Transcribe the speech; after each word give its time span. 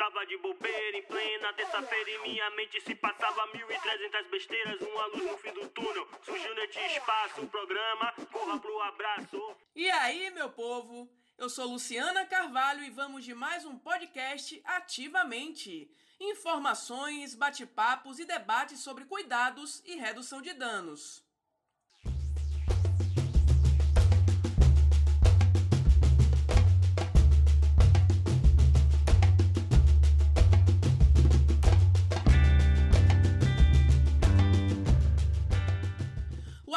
Tava 0.00 0.24
de 0.24 0.38
bobeira 0.38 0.96
em 0.96 1.02
plena 1.02 1.52
terça-feira 1.52 2.10
e 2.10 2.18
minha 2.22 2.48
mente 2.52 2.80
se 2.80 2.94
passava 2.94 3.46
mil 3.48 3.70
e 3.70 3.78
trezentas 3.80 4.26
besteiras. 4.28 4.80
Uma 4.80 5.06
luz 5.08 5.30
no 5.30 5.36
fim 5.36 5.52
do 5.52 5.68
túnel, 5.68 6.08
surgiu 6.22 6.54
neste 6.54 6.78
espaço. 6.78 7.42
O 7.42 7.46
programa, 7.46 8.10
corra 8.32 8.58
pro 8.58 8.80
abraço. 8.80 9.56
E 9.76 9.90
aí, 9.90 10.30
meu 10.30 10.48
povo? 10.48 11.06
Eu 11.36 11.50
sou 11.50 11.66
Luciana 11.66 12.24
Carvalho 12.24 12.82
e 12.82 12.88
vamos 12.88 13.26
de 13.26 13.34
mais 13.34 13.66
um 13.66 13.78
podcast 13.78 14.58
Ativamente. 14.64 15.94
Informações, 16.18 17.34
bate-papos 17.34 18.18
e 18.18 18.24
debates 18.24 18.80
sobre 18.80 19.04
cuidados 19.04 19.82
e 19.84 19.96
redução 19.96 20.40
de 20.40 20.54
danos. 20.54 21.22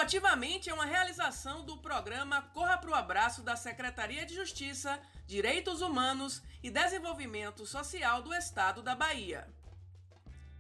Ativamente 0.03 0.70
é 0.70 0.73
uma 0.73 0.84
realização 0.84 1.63
do 1.63 1.77
programa 1.77 2.41
Corra 2.53 2.77
pro 2.77 2.94
Abraço 2.94 3.41
da 3.41 3.55
Secretaria 3.55 4.25
de 4.25 4.35
Justiça, 4.35 4.99
Direitos 5.25 5.81
Humanos 5.81 6.44
e 6.61 6.70
Desenvolvimento 6.70 7.66
Social 7.66 8.21
do 8.21 8.34
Estado 8.34 8.84
da 8.84 8.95
Bahia. 8.95 9.47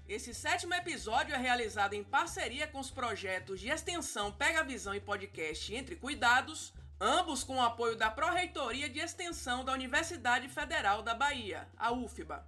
Esse 0.07 0.33
sétimo 0.33 0.73
episódio 0.73 1.35
é 1.35 1.37
realizado 1.37 1.93
em 1.93 2.05
parceria 2.05 2.67
com 2.67 2.79
os 2.79 2.89
projetos 2.89 3.59
de 3.59 3.67
extensão 3.67 4.31
Pega 4.31 4.63
Visão 4.63 4.95
e 4.95 5.01
Podcast 5.01 5.75
Entre 5.75 5.97
Cuidados, 5.97 6.73
ambos 6.97 7.43
com 7.43 7.57
o 7.57 7.61
apoio 7.61 7.97
da 7.97 8.09
Pró-Reitoria 8.09 8.87
de 8.87 8.99
Extensão 8.99 9.65
da 9.65 9.73
Universidade 9.73 10.47
Federal 10.47 11.03
da 11.03 11.13
Bahia, 11.13 11.67
a 11.75 11.91
UFBA. 11.91 12.47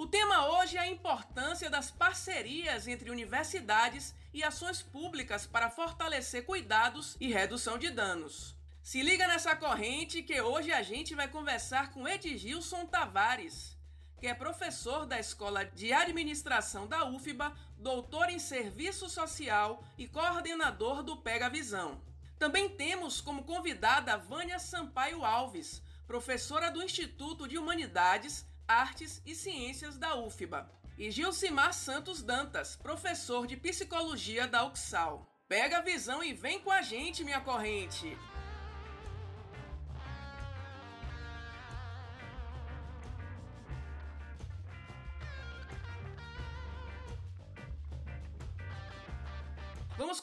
O 0.00 0.06
tema 0.06 0.46
hoje 0.46 0.78
é 0.78 0.80
a 0.80 0.88
importância 0.88 1.68
das 1.68 1.90
parcerias 1.90 2.88
entre 2.88 3.10
universidades 3.10 4.14
e 4.32 4.42
ações 4.42 4.80
públicas 4.80 5.46
para 5.46 5.68
fortalecer 5.68 6.46
cuidados 6.46 7.18
e 7.20 7.30
redução 7.30 7.76
de 7.76 7.90
danos. 7.90 8.56
Se 8.82 9.02
liga 9.02 9.28
nessa 9.28 9.54
corrente 9.54 10.22
que 10.22 10.40
hoje 10.40 10.72
a 10.72 10.82
gente 10.82 11.14
vai 11.14 11.28
conversar 11.28 11.92
com 11.92 12.08
Edgilson 12.08 12.86
Tavares, 12.86 13.76
que 14.18 14.26
é 14.26 14.32
professor 14.32 15.04
da 15.04 15.20
Escola 15.20 15.66
de 15.66 15.92
Administração 15.92 16.86
da 16.86 17.04
UFBA, 17.04 17.54
doutor 17.76 18.30
em 18.30 18.38
Serviço 18.38 19.06
Social 19.10 19.84
e 19.98 20.08
coordenador 20.08 21.02
do 21.02 21.18
Pega 21.18 21.50
Visão. 21.50 22.00
Também 22.38 22.70
temos 22.70 23.20
como 23.20 23.44
convidada 23.44 24.16
Vânia 24.16 24.58
Sampaio 24.58 25.26
Alves, 25.26 25.82
professora 26.06 26.70
do 26.70 26.82
Instituto 26.82 27.46
de 27.46 27.58
Humanidades, 27.58 28.46
Artes 28.70 29.20
e 29.26 29.34
Ciências 29.34 29.98
da 29.98 30.14
UFBA 30.14 30.70
e 30.96 31.10
Gilcimar 31.10 31.74
Santos 31.74 32.22
Dantas, 32.22 32.76
professor 32.76 33.44
de 33.44 33.56
psicologia 33.56 34.46
da 34.46 34.64
UXAL. 34.64 35.26
Pega 35.48 35.78
a 35.78 35.82
visão 35.82 36.22
e 36.22 36.32
vem 36.32 36.60
com 36.60 36.70
a 36.70 36.80
gente, 36.80 37.24
minha 37.24 37.40
corrente! 37.40 38.16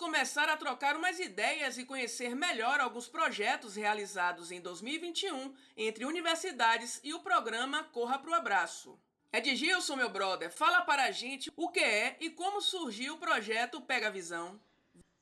Começar 0.07 0.47
a 0.47 0.55
trocar 0.55 0.95
umas 0.95 1.19
ideias 1.19 1.77
e 1.77 1.83
conhecer 1.83 2.33
melhor 2.33 2.79
alguns 2.79 3.09
projetos 3.09 3.75
realizados 3.75 4.53
em 4.53 4.61
2021 4.61 5.53
entre 5.75 6.05
universidades 6.05 7.01
e 7.03 7.13
o 7.13 7.19
programa 7.19 7.83
Corra 7.83 8.17
pro 8.17 8.33
Abraço. 8.33 8.97
Edgilson, 9.33 9.97
meu 9.97 10.09
brother, 10.09 10.49
fala 10.49 10.79
para 10.83 11.03
a 11.03 11.11
gente 11.11 11.51
o 11.57 11.67
que 11.67 11.81
é 11.81 12.15
e 12.21 12.29
como 12.29 12.61
surgiu 12.61 13.15
o 13.15 13.17
projeto 13.17 13.81
Pega 13.81 14.09
Visão. 14.09 14.57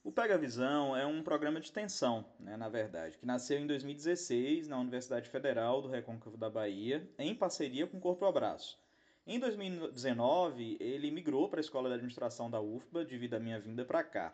O 0.03 0.11
Pega 0.11 0.37
Visão 0.37 0.95
é 0.95 1.03
um 1.03 1.23
programa 1.23 1.59
de 1.59 1.65
extensão, 1.65 2.23
né, 2.39 2.55
na 2.55 2.69
verdade, 2.69 3.17
que 3.17 3.25
nasceu 3.25 3.57
em 3.57 3.65
2016 3.65 4.67
na 4.67 4.79
Universidade 4.79 5.27
Federal 5.31 5.81
do 5.81 5.87
Recôncavo 5.87 6.37
da 6.37 6.47
Bahia, 6.47 7.09
em 7.17 7.33
parceria 7.33 7.87
com 7.87 7.97
o 7.97 8.01
Corpo 8.01 8.23
Abraço. 8.23 8.77
Em 9.25 9.39
2019, 9.39 10.77
ele 10.79 11.09
migrou 11.09 11.49
para 11.49 11.59
a 11.59 11.61
Escola 11.61 11.89
de 11.89 11.95
Administração 11.95 12.51
da 12.51 12.61
UFBA 12.61 13.03
devido 13.03 13.33
à 13.33 13.39
minha 13.39 13.59
vinda 13.59 13.83
para 13.83 14.03
cá. 14.03 14.31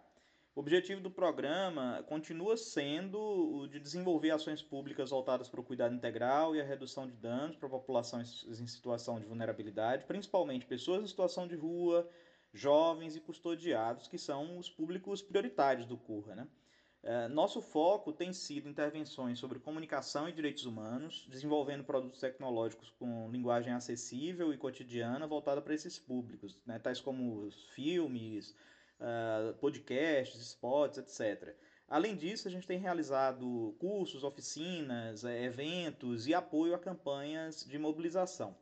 O 0.53 0.59
objetivo 0.59 0.99
do 0.99 1.09
programa 1.09 2.03
continua 2.07 2.57
sendo 2.57 3.17
o 3.17 3.67
de 3.69 3.79
desenvolver 3.79 4.31
ações 4.31 4.61
públicas 4.61 5.09
voltadas 5.09 5.47
para 5.47 5.61
o 5.61 5.63
cuidado 5.63 5.95
integral 5.95 6.53
e 6.53 6.59
a 6.59 6.65
redução 6.65 7.07
de 7.07 7.15
danos 7.15 7.55
para 7.55 7.67
a 7.67 7.71
população 7.71 8.19
em 8.21 8.67
situação 8.67 9.17
de 9.17 9.25
vulnerabilidade, 9.25 10.05
principalmente 10.05 10.65
pessoas 10.65 11.03
em 11.03 11.07
situação 11.07 11.47
de 11.47 11.55
rua, 11.55 12.05
jovens 12.53 13.15
e 13.15 13.21
custodiados, 13.21 14.09
que 14.09 14.17
são 14.17 14.57
os 14.57 14.69
públicos 14.69 15.21
prioritários 15.21 15.85
do 15.85 15.97
CURRA. 15.97 16.35
Né? 16.35 16.47
É, 17.01 17.27
nosso 17.29 17.61
foco 17.61 18.11
tem 18.11 18.33
sido 18.33 18.67
intervenções 18.67 19.39
sobre 19.39 19.57
comunicação 19.57 20.27
e 20.27 20.33
direitos 20.33 20.65
humanos, 20.65 21.25
desenvolvendo 21.29 21.85
produtos 21.85 22.19
tecnológicos 22.19 22.89
com 22.99 23.31
linguagem 23.31 23.71
acessível 23.71 24.53
e 24.53 24.57
cotidiana 24.57 25.25
voltada 25.25 25.61
para 25.61 25.73
esses 25.73 25.97
públicos, 25.97 26.59
né? 26.65 26.77
tais 26.77 26.99
como 26.99 27.49
filmes, 27.73 28.53
uh, 29.01 29.53
podcasts, 29.55 30.39
spots, 30.41 30.97
etc. 30.97 31.55
Além 31.87 32.15
disso, 32.15 32.47
a 32.47 32.51
gente 32.51 32.65
tem 32.65 32.79
realizado 32.79 33.75
cursos, 33.77 34.23
oficinas, 34.23 35.25
eh, 35.25 35.43
eventos 35.43 36.25
e 36.25 36.33
apoio 36.33 36.73
a 36.73 36.79
campanhas 36.79 37.65
de 37.65 37.77
mobilização. 37.77 38.55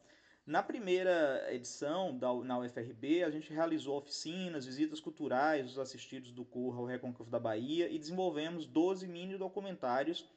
Na 0.47 0.63
primeira 0.63 1.45
edição 1.53 2.17
da, 2.17 2.33
na 2.33 2.57
UFRB, 2.57 3.23
a 3.23 3.29
gente 3.29 3.53
realizou 3.53 3.95
oficinas, 3.99 4.66
visitas 4.66 4.99
culturais 4.99 5.67
dos 5.67 5.78
assistidos 5.78 6.31
do 6.31 6.44
Corra 6.44 6.79
ao 6.79 6.85
Recôncavo 6.85 7.29
da 7.29 7.39
Bahia 7.39 7.88
e 7.88 7.99
desenvolvemos 7.99 8.66
12 8.66 9.07
mini 9.07 9.38
documentários 9.38 10.28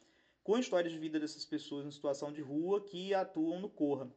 com 0.44 0.58
histórias 0.58 0.92
de 0.92 0.98
vida 0.98 1.18
dessas 1.18 1.46
pessoas 1.46 1.86
em 1.86 1.90
situação 1.90 2.30
de 2.30 2.42
rua 2.42 2.84
que 2.84 3.14
atuam 3.14 3.58
no 3.58 3.70
Corra. 3.70 4.10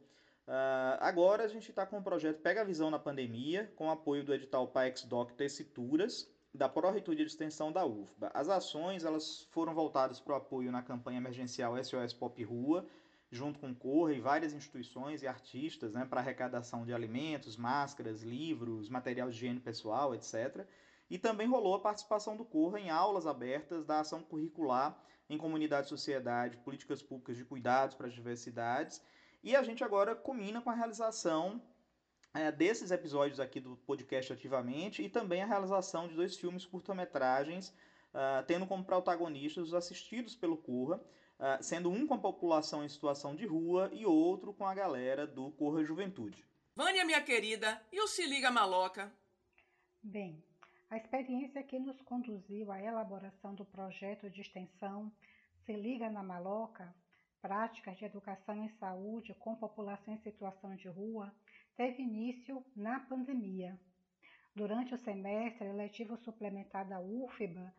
Uh, 0.46 0.94
agora 1.00 1.42
a 1.42 1.48
gente 1.48 1.70
está 1.70 1.84
com 1.84 1.98
o 1.98 2.02
projeto 2.02 2.40
Pega 2.40 2.60
a 2.60 2.64
Visão 2.64 2.88
na 2.88 3.00
Pandemia, 3.00 3.72
com 3.74 3.90
apoio 3.90 4.22
do 4.22 4.32
edital 4.32 4.68
PAEX 4.68 5.02
Doc 5.02 5.32
Tessituras, 5.32 6.30
da 6.54 6.68
Pró-Reitoria 6.68 7.24
de 7.24 7.32
Extensão 7.32 7.72
da 7.72 7.84
UFBA. 7.84 8.30
As 8.32 8.48
ações 8.48 9.04
elas 9.04 9.48
foram 9.50 9.74
voltadas 9.74 10.20
para 10.20 10.34
o 10.34 10.36
apoio 10.36 10.70
na 10.70 10.82
campanha 10.82 11.18
emergencial 11.18 11.76
SOS 11.82 12.12
Pop 12.12 12.42
Rua, 12.44 12.86
junto 13.28 13.58
com 13.58 13.74
Corra 13.74 14.12
e 14.12 14.20
várias 14.20 14.52
instituições 14.52 15.20
e 15.20 15.26
artistas, 15.26 15.92
né, 15.92 16.06
para 16.08 16.20
arrecadação 16.20 16.86
de 16.86 16.94
alimentos, 16.94 17.56
máscaras, 17.56 18.22
livros, 18.22 18.88
material 18.88 19.28
de 19.28 19.34
higiene 19.34 19.58
pessoal, 19.58 20.14
etc. 20.14 20.64
E 21.10 21.18
também 21.18 21.48
rolou 21.48 21.74
a 21.74 21.80
participação 21.80 22.36
do 22.36 22.44
Corra 22.44 22.78
em 22.78 22.88
aulas 22.88 23.26
abertas 23.26 23.84
da 23.84 23.98
ação 23.98 24.22
curricular 24.22 24.96
em 25.28 25.36
comunidade 25.36 25.86
e 25.86 25.90
sociedade, 25.90 26.56
políticas 26.58 27.02
públicas 27.02 27.36
de 27.36 27.44
cuidados 27.44 27.96
para 27.96 28.06
as 28.06 28.12
diversidades 28.12 29.02
e 29.46 29.54
a 29.54 29.62
gente 29.62 29.84
agora 29.84 30.16
culmina 30.16 30.60
com 30.60 30.70
a 30.70 30.74
realização 30.74 31.62
é, 32.34 32.50
desses 32.50 32.90
episódios 32.90 33.38
aqui 33.38 33.60
do 33.60 33.76
podcast 33.76 34.32
Ativamente 34.32 35.04
e 35.04 35.08
também 35.08 35.40
a 35.40 35.46
realização 35.46 36.08
de 36.08 36.16
dois 36.16 36.36
filmes 36.36 36.66
curta-metragens, 36.66 37.68
uh, 37.68 38.44
tendo 38.44 38.66
como 38.66 38.84
protagonistas 38.84 39.68
os 39.68 39.74
assistidos 39.74 40.34
pelo 40.34 40.56
Corra, 40.56 40.96
uh, 40.96 41.62
sendo 41.62 41.92
um 41.92 42.08
com 42.08 42.14
a 42.14 42.18
população 42.18 42.84
em 42.84 42.88
situação 42.88 43.36
de 43.36 43.46
rua 43.46 43.88
e 43.92 44.04
outro 44.04 44.52
com 44.52 44.66
a 44.66 44.74
galera 44.74 45.28
do 45.28 45.52
Corra 45.52 45.84
Juventude. 45.84 46.44
Vânia, 46.74 47.04
minha 47.04 47.22
querida, 47.22 47.80
e 47.92 48.00
o 48.00 48.08
Se 48.08 48.26
Liga 48.26 48.50
Maloca? 48.50 49.14
Bem, 50.02 50.42
a 50.90 50.96
experiência 50.96 51.62
que 51.62 51.78
nos 51.78 52.00
conduziu 52.00 52.72
à 52.72 52.82
elaboração 52.82 53.54
do 53.54 53.64
projeto 53.64 54.28
de 54.28 54.40
extensão 54.40 55.12
Se 55.64 55.72
Liga 55.72 56.10
na 56.10 56.24
Maloca 56.24 56.92
práticas 57.46 57.96
de 57.96 58.04
educação 58.04 58.56
em 58.56 58.68
saúde 58.70 59.32
com 59.34 59.54
população 59.54 60.12
em 60.12 60.18
situação 60.18 60.74
de 60.74 60.88
rua 60.88 61.32
teve 61.76 62.02
início 62.02 62.60
na 62.74 62.98
pandemia. 62.98 63.78
Durante 64.52 64.92
o 64.92 64.98
semestre 65.04 65.72
letivo 65.72 66.16
suplementar 66.16 66.88
da 66.88 66.98
UFBA, 67.00 67.72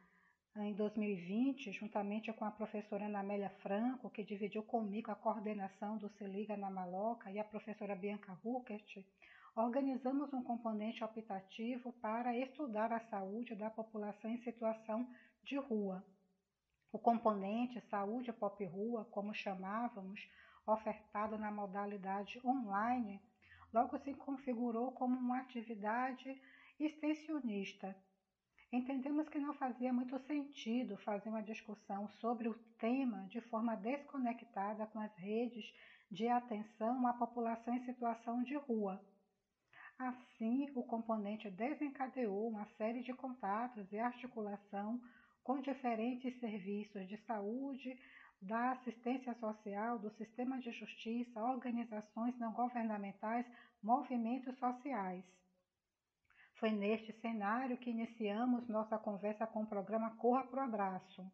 em 0.55 0.73
2020, 0.73 1.73
juntamente 1.73 2.31
com 2.31 2.45
a 2.45 2.51
professora 2.51 3.07
Ana 3.07 3.19
Amélia 3.19 3.49
Franco, 3.61 4.09
que 4.09 4.23
dividiu 4.23 4.63
comigo 4.63 5.11
a 5.11 5.15
coordenação 5.15 5.97
do 5.97 6.07
Se 6.11 6.23
Liga 6.23 6.55
na 6.55 6.69
Maloca, 6.69 7.29
e 7.29 7.37
a 7.37 7.43
professora 7.43 7.93
Bianca 7.93 8.39
Huckert, 8.41 9.03
organizamos 9.53 10.31
um 10.31 10.43
componente 10.43 11.03
optativo 11.03 11.91
para 12.01 12.37
estudar 12.37 12.93
a 12.93 13.01
saúde 13.09 13.53
da 13.53 13.69
população 13.69 14.31
em 14.31 14.41
situação 14.43 15.05
de 15.43 15.57
rua. 15.57 16.05
O 16.91 16.97
componente 16.97 17.81
Saúde 17.89 18.31
Pop 18.31 18.63
Rua, 18.63 19.05
como 19.11 19.33
chamávamos, 19.33 20.27
ofertado 20.65 21.37
na 21.37 21.51
modalidade 21.51 22.39
online, 22.45 23.21
logo 23.73 23.97
se 23.99 24.13
configurou 24.13 24.91
como 24.93 25.17
uma 25.17 25.39
atividade 25.39 26.41
extensionista. 26.79 27.95
Entendemos 28.71 29.29
que 29.29 29.39
não 29.39 29.53
fazia 29.53 29.91
muito 29.91 30.17
sentido 30.19 30.97
fazer 30.97 31.29
uma 31.29 31.43
discussão 31.43 32.07
sobre 32.07 32.49
o 32.49 32.53
tema 32.77 33.25
de 33.27 33.41
forma 33.41 33.75
desconectada 33.75 34.85
com 34.87 34.99
as 34.99 35.15
redes 35.15 35.73
de 36.09 36.27
atenção 36.27 37.05
à 37.07 37.13
população 37.13 37.73
em 37.73 37.85
situação 37.85 38.43
de 38.43 38.55
rua. 38.55 39.01
Assim, 39.97 40.69
o 40.75 40.83
componente 40.83 41.49
desencadeou 41.49 42.47
uma 42.47 42.65
série 42.77 43.01
de 43.01 43.13
contatos 43.13 43.91
e 43.91 43.97
articulação 43.97 45.01
com 45.47 45.61
diferentes 45.61 46.37
serviços 46.41 47.07
de 47.07 47.15
saúde, 47.19 47.97
da 48.41 48.73
assistência 48.73 49.33
social, 49.35 49.97
do 49.97 50.11
sistema 50.17 50.59
de 50.59 50.69
justiça, 50.73 51.41
organizações 51.41 52.37
não 52.37 52.51
governamentais, 52.51 53.45
movimentos 53.81 54.59
sociais. 54.59 55.23
Foi 56.55 56.69
neste 56.69 57.13
cenário 57.21 57.77
que 57.77 57.89
iniciamos 57.89 58.67
nossa 58.67 58.97
conversa 58.97 59.47
com 59.47 59.63
o 59.63 59.67
programa 59.67 60.17
Corra 60.17 60.43
pro 60.43 60.59
Abraço. 60.59 61.25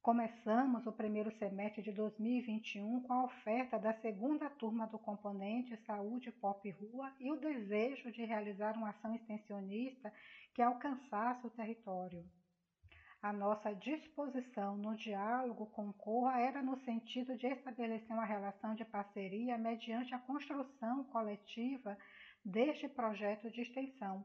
Começamos 0.00 0.86
o 0.86 0.92
primeiro 0.92 1.36
semestre 1.36 1.82
de 1.82 1.90
2021 1.90 3.00
com 3.02 3.12
a 3.12 3.24
oferta 3.24 3.76
da 3.76 3.92
segunda 3.94 4.48
turma 4.50 4.86
do 4.86 5.00
componente 5.00 5.76
Saúde 5.78 6.30
Pop 6.30 6.70
Rua 6.70 7.12
e 7.18 7.32
o 7.32 7.40
desejo 7.40 8.12
de 8.12 8.24
realizar 8.24 8.76
uma 8.76 8.90
ação 8.90 9.16
extensionista 9.16 10.14
que 10.54 10.62
alcançasse 10.62 11.44
o 11.44 11.50
território. 11.50 12.24
A 13.24 13.32
nossa 13.32 13.74
disposição 13.74 14.76
no 14.76 14.94
diálogo 14.94 15.64
com 15.68 15.88
o 15.88 15.94
Corra 15.94 16.38
era 16.40 16.62
no 16.62 16.76
sentido 16.84 17.34
de 17.38 17.46
estabelecer 17.46 18.12
uma 18.14 18.26
relação 18.26 18.74
de 18.74 18.84
parceria 18.84 19.56
mediante 19.56 20.14
a 20.14 20.18
construção 20.18 21.04
coletiva 21.04 21.96
deste 22.44 22.86
projeto 22.86 23.50
de 23.50 23.62
extensão. 23.62 24.22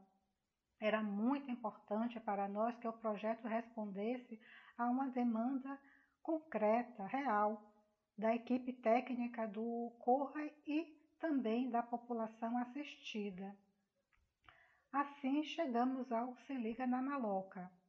Era 0.78 1.02
muito 1.02 1.50
importante 1.50 2.20
para 2.20 2.46
nós 2.46 2.76
que 2.76 2.86
o 2.86 2.92
projeto 2.92 3.48
respondesse 3.48 4.38
a 4.76 4.90
uma 4.90 5.08
demanda 5.08 5.80
concreta, 6.22 7.06
real, 7.06 7.72
da 8.18 8.34
equipe 8.34 8.70
técnica 8.70 9.48
do 9.48 9.96
Corra 10.00 10.44
e 10.66 10.94
também 11.18 11.70
da 11.70 11.82
população 11.82 12.58
assistida. 12.58 13.56
Assim 14.92 15.42
chegamos 15.42 16.12
ao 16.12 16.36
Se 16.40 16.52
Liga 16.52 16.86
na 16.86 17.00
Maloca. 17.00 17.79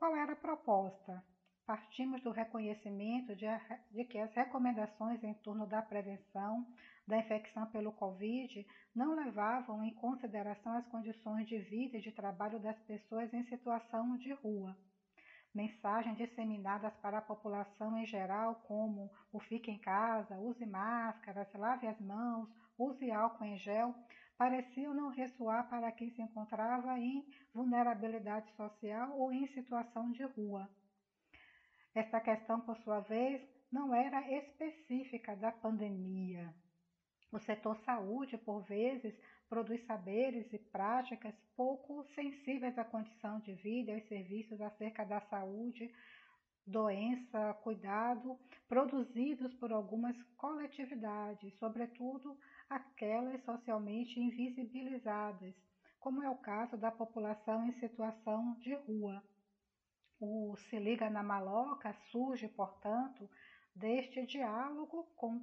Qual 0.00 0.16
era 0.16 0.32
a 0.32 0.36
proposta? 0.36 1.22
Partimos 1.66 2.22
do 2.22 2.30
reconhecimento 2.30 3.36
de, 3.36 3.44
de, 3.90 4.06
que 4.06 4.16
as 4.16 4.32
recomendações 4.32 5.22
em 5.22 5.34
torno 5.34 5.66
da 5.66 5.82
prevenção 5.82 6.66
da 7.06 7.18
infecção 7.18 7.66
pelo 7.66 7.92
Covid 7.92 8.66
não 8.96 9.14
levavam 9.14 9.84
em 9.84 9.92
consideração 9.92 10.72
as 10.78 10.86
condições 10.86 11.46
de 11.46 11.58
vida 11.58 11.98
e 11.98 12.00
de 12.00 12.12
trabalho 12.12 12.58
das 12.58 12.78
pessoas 12.84 13.30
em 13.34 13.44
situação 13.44 14.16
de 14.16 14.32
rua 14.32 14.74
mensagens 15.54 16.16
disseminadas 16.16 16.94
para 17.02 17.18
a 17.18 17.22
população 17.22 17.98
em 17.98 18.06
geral, 18.06 18.54
como 18.66 19.10
o 19.32 19.40
fique 19.40 19.70
em 19.70 19.80
casa, 19.80 20.38
use 20.38 20.64
máscaras, 20.64 21.52
lave 21.54 21.88
as 21.88 22.00
mãos, 22.00 22.48
use 22.78 23.10
álcool 23.10 23.44
em 23.44 23.58
gel, 23.58 23.94
pareciam 24.40 24.94
não 24.94 25.10
ressoar 25.10 25.68
para 25.68 25.92
quem 25.92 26.10
se 26.12 26.22
encontrava 26.22 26.98
em 26.98 27.22
vulnerabilidade 27.52 28.50
social 28.56 29.14
ou 29.18 29.30
em 29.30 29.46
situação 29.48 30.10
de 30.12 30.22
rua. 30.22 30.66
Esta 31.94 32.18
questão, 32.22 32.58
por 32.58 32.74
sua 32.78 33.00
vez, 33.00 33.46
não 33.70 33.94
era 33.94 34.18
específica 34.38 35.36
da 35.36 35.52
pandemia. 35.52 36.54
O 37.30 37.38
setor 37.38 37.76
saúde, 37.84 38.38
por 38.38 38.62
vezes, 38.62 39.14
produz 39.46 39.84
saberes 39.84 40.50
e 40.54 40.58
práticas 40.58 41.34
pouco 41.54 42.02
sensíveis 42.14 42.78
à 42.78 42.84
condição 42.84 43.40
de 43.40 43.52
vida 43.56 43.92
e 43.92 43.96
aos 43.96 44.08
serviços 44.08 44.58
acerca 44.62 45.04
da 45.04 45.20
saúde, 45.20 45.92
doença, 46.66 47.52
cuidado, 47.62 48.38
produzidos 48.66 49.52
por 49.56 49.70
algumas 49.70 50.16
coletividades, 50.38 51.52
sobretudo 51.58 52.38
aquelas 52.70 53.42
socialmente 53.42 54.20
invisibilizadas, 54.20 55.54
como 55.98 56.22
é 56.22 56.30
o 56.30 56.38
caso 56.38 56.78
da 56.78 56.90
população 56.90 57.66
em 57.66 57.72
situação 57.72 58.54
de 58.60 58.72
rua. 58.74 59.22
O 60.20 60.56
Se 60.56 60.78
Liga 60.78 61.10
na 61.10 61.22
Maloca 61.22 61.92
surge, 62.12 62.46
portanto, 62.48 63.28
deste 63.74 64.24
diálogo 64.24 65.04
com, 65.16 65.42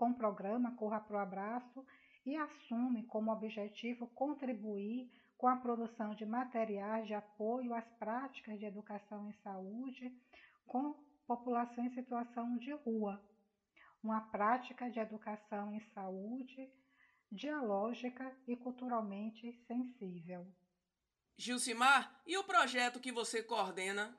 o 0.00 0.14
programa 0.14 0.74
Corra 0.76 1.00
Pro 1.00 1.18
Abraço 1.18 1.86
e 2.24 2.34
assume 2.34 3.04
como 3.04 3.30
objetivo 3.30 4.08
contribuir 4.08 5.08
com 5.38 5.46
a 5.46 5.56
produção 5.56 6.14
de 6.14 6.26
materiais 6.26 7.06
de 7.06 7.14
apoio 7.14 7.74
às 7.74 7.86
práticas 7.98 8.58
de 8.58 8.64
educação 8.64 9.28
em 9.28 9.32
saúde 9.34 10.12
com 10.66 10.94
população 11.26 11.84
em 11.84 11.90
situação 11.90 12.56
de 12.56 12.72
rua, 12.72 13.20
uma 14.02 14.20
prática 14.20 14.90
de 14.90 14.98
educação 14.98 15.72
em 15.72 15.80
saúde 15.80 16.70
dialógica 17.30 18.34
e 18.46 18.56
culturalmente 18.56 19.52
sensível. 19.66 20.46
Gilcimar, 21.36 22.22
e 22.26 22.38
o 22.38 22.44
projeto 22.44 23.00
que 23.00 23.12
você 23.12 23.42
coordena? 23.42 24.16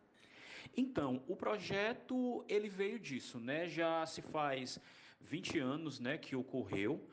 Então, 0.76 1.24
o 1.28 1.36
projeto 1.36 2.46
ele 2.48 2.70
veio 2.70 3.00
disso, 3.00 3.40
né? 3.40 3.68
Já 3.68 4.06
se 4.06 4.22
faz 4.22 4.80
20 5.22 5.58
anos, 5.58 6.00
né, 6.00 6.18
que 6.18 6.36
ocorreu 6.36 7.10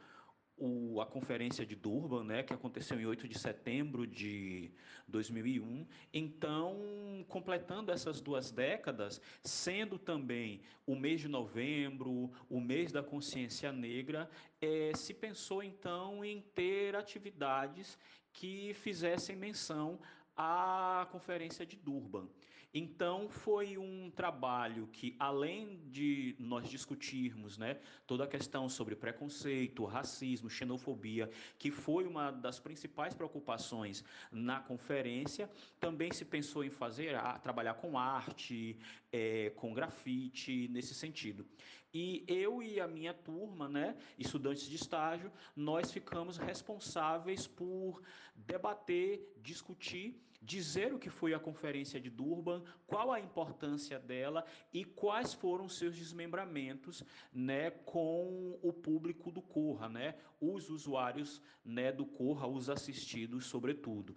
o, 0.57 1.01
a 1.01 1.07
conferência 1.07 1.67
de 1.67 1.75
Durban, 1.75 2.25
né, 2.25 2.43
que 2.43 2.53
aconteceu 2.53 3.01
em 3.01 3.07
8 3.07 3.27
de 3.27 3.39
setembro 3.39 4.07
de 4.07 4.71
2001. 5.09 5.87
Então, 6.13 7.25
completando 7.29 7.91
essas 7.91 8.21
duas 8.21 8.51
décadas, 8.51 9.21
sendo 9.43 9.99
também 9.99 10.61
o 10.87 10.95
mês 10.95 11.21
de 11.21 11.29
novembro, 11.29 12.31
o 12.49 12.61
mês 12.61 12.93
da 12.93 13.03
consciência 13.03 13.73
negra, 13.73 14.31
é, 14.61 14.93
se 14.95 15.13
pensou 15.13 15.63
então 15.63 16.25
em 16.25 16.41
ter 16.55 16.95
atividades 16.95 17.99
que 18.33 18.75
fizessem 18.75 19.37
menção 19.37 19.99
à 20.37 21.07
conferência 21.11 21.65
de 21.65 21.77
Durban. 21.77 22.29
Então, 22.77 23.29
foi 23.29 23.79
um 23.79 24.11
trabalho 24.11 24.89
que, 24.89 25.15
além 25.17 25.79
de 25.87 26.35
nós 26.41 26.69
discutirmos 26.69 27.57
né, 27.57 27.79
toda 28.05 28.25
a 28.25 28.27
questão 28.27 28.69
sobre 28.69 28.97
preconceito, 28.97 29.85
racismo, 29.85 30.51
xenofobia, 30.51 31.31
que 31.57 31.71
foi 31.71 32.05
uma 32.05 32.33
das 32.33 32.59
principais 32.59 33.15
preocupações 33.15 34.03
na 34.33 34.59
conferência, 34.59 35.49
também 35.79 36.13
se 36.13 36.25
pensou 36.25 36.65
em 36.65 36.71
fazer, 36.71 37.15
a, 37.15 37.39
trabalhar 37.39 37.75
com 37.75 37.97
arte, 37.97 38.77
é, 39.13 39.51
com 39.51 39.73
grafite, 39.73 40.67
nesse 40.67 40.95
sentido. 40.95 41.47
E 41.93 42.25
eu 42.27 42.61
e 42.61 42.81
a 42.81 42.89
minha 42.89 43.15
turma, 43.15 43.69
né, 43.69 43.97
estudantes 44.19 44.69
de 44.69 44.75
estágio, 44.75 45.31
nós 45.55 45.93
ficamos 45.93 46.39
responsáveis 46.39 47.47
por 47.47 48.03
debater, 48.35 49.33
discutir 49.41 50.21
dizer 50.45 50.93
o 50.93 50.99
que 50.99 51.09
foi 51.09 51.33
a 51.33 51.39
Conferência 51.39 52.01
de 52.01 52.11
Durban, 52.11 52.63
qual 52.87 53.11
a 53.11 53.19
importância 53.19 53.99
dela 53.99 54.45
e 54.73 54.85
quais 54.85 55.33
foram 55.33 55.69
seus 55.69 55.97
desmembramentos 55.97 57.03
né, 57.33 57.71
com 57.71 58.59
o 58.63 58.73
público 58.73 59.31
do 59.31 59.41
Corra, 59.41 59.89
né, 59.89 60.15
os 60.41 60.69
usuários 60.69 61.41
né, 61.65 61.91
do 61.91 62.05
Corra, 62.05 62.47
os 62.47 62.69
assistidos, 62.69 63.47
sobretudo. 63.47 64.15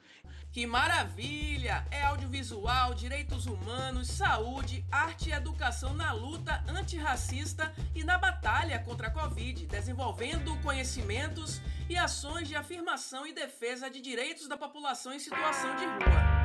Que 0.51 0.67
maravilha! 0.67 1.85
É 1.89 2.03
audiovisual, 2.03 2.93
direitos 2.93 3.45
humanos, 3.45 4.09
saúde, 4.09 4.85
arte 4.91 5.29
e 5.29 5.33
educação 5.33 5.93
na 5.93 6.11
luta 6.11 6.63
antirracista 6.67 7.73
e 7.95 8.03
na 8.03 8.17
batalha 8.17 8.79
contra 8.79 9.07
a 9.07 9.11
Covid, 9.11 9.65
desenvolvendo 9.65 10.57
conhecimentos 10.61 11.61
e 11.89 11.97
ações 11.97 12.47
de 12.47 12.55
afirmação 12.55 13.25
e 13.25 13.33
defesa 13.33 13.89
de 13.89 14.01
direitos 14.01 14.47
da 14.47 14.57
população 14.57 15.13
em 15.13 15.19
situação 15.19 15.75
de 15.75 15.85
rua. 15.85 16.37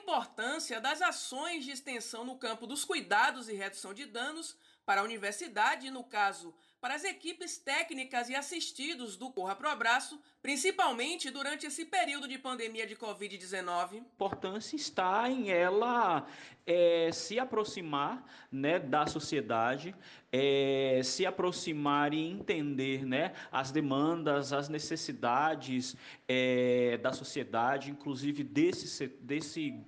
Importância 0.00 0.80
das 0.80 1.00
ações 1.00 1.64
de 1.64 1.70
extensão 1.70 2.24
no 2.24 2.36
campo 2.36 2.66
dos 2.66 2.84
cuidados 2.84 3.48
e 3.48 3.54
redução 3.54 3.94
de 3.94 4.04
danos 4.04 4.56
para 4.84 5.00
a 5.00 5.04
universidade, 5.04 5.90
no 5.90 6.02
caso 6.02 6.54
para 6.80 6.94
as 6.94 7.04
equipes 7.04 7.58
técnicas 7.58 8.28
e 8.28 8.34
assistidos 8.34 9.16
do 9.16 9.30
Corra 9.30 9.56
Pro 9.56 9.68
Abraço, 9.68 10.20
principalmente 10.40 11.30
durante 11.30 11.66
esse 11.66 11.84
período 11.84 12.28
de 12.28 12.38
pandemia 12.38 12.86
de 12.86 12.94
Covid-19? 12.94 13.92
A 13.92 13.96
importância 13.96 14.76
está 14.76 15.28
em 15.28 15.50
ela 15.50 16.26
é, 16.66 17.10
se 17.12 17.38
aproximar 17.38 18.24
né, 18.50 18.78
da 18.78 19.06
sociedade, 19.06 19.94
é, 20.30 21.00
se 21.02 21.26
aproximar 21.26 22.14
e 22.14 22.30
entender 22.30 23.04
né, 23.04 23.32
as 23.50 23.72
demandas, 23.72 24.52
as 24.52 24.68
necessidades 24.68 25.96
é, 26.28 26.98
da 26.98 27.12
sociedade, 27.12 27.90
inclusive 27.90 28.44
desse, 28.44 29.08
desse 29.20 29.82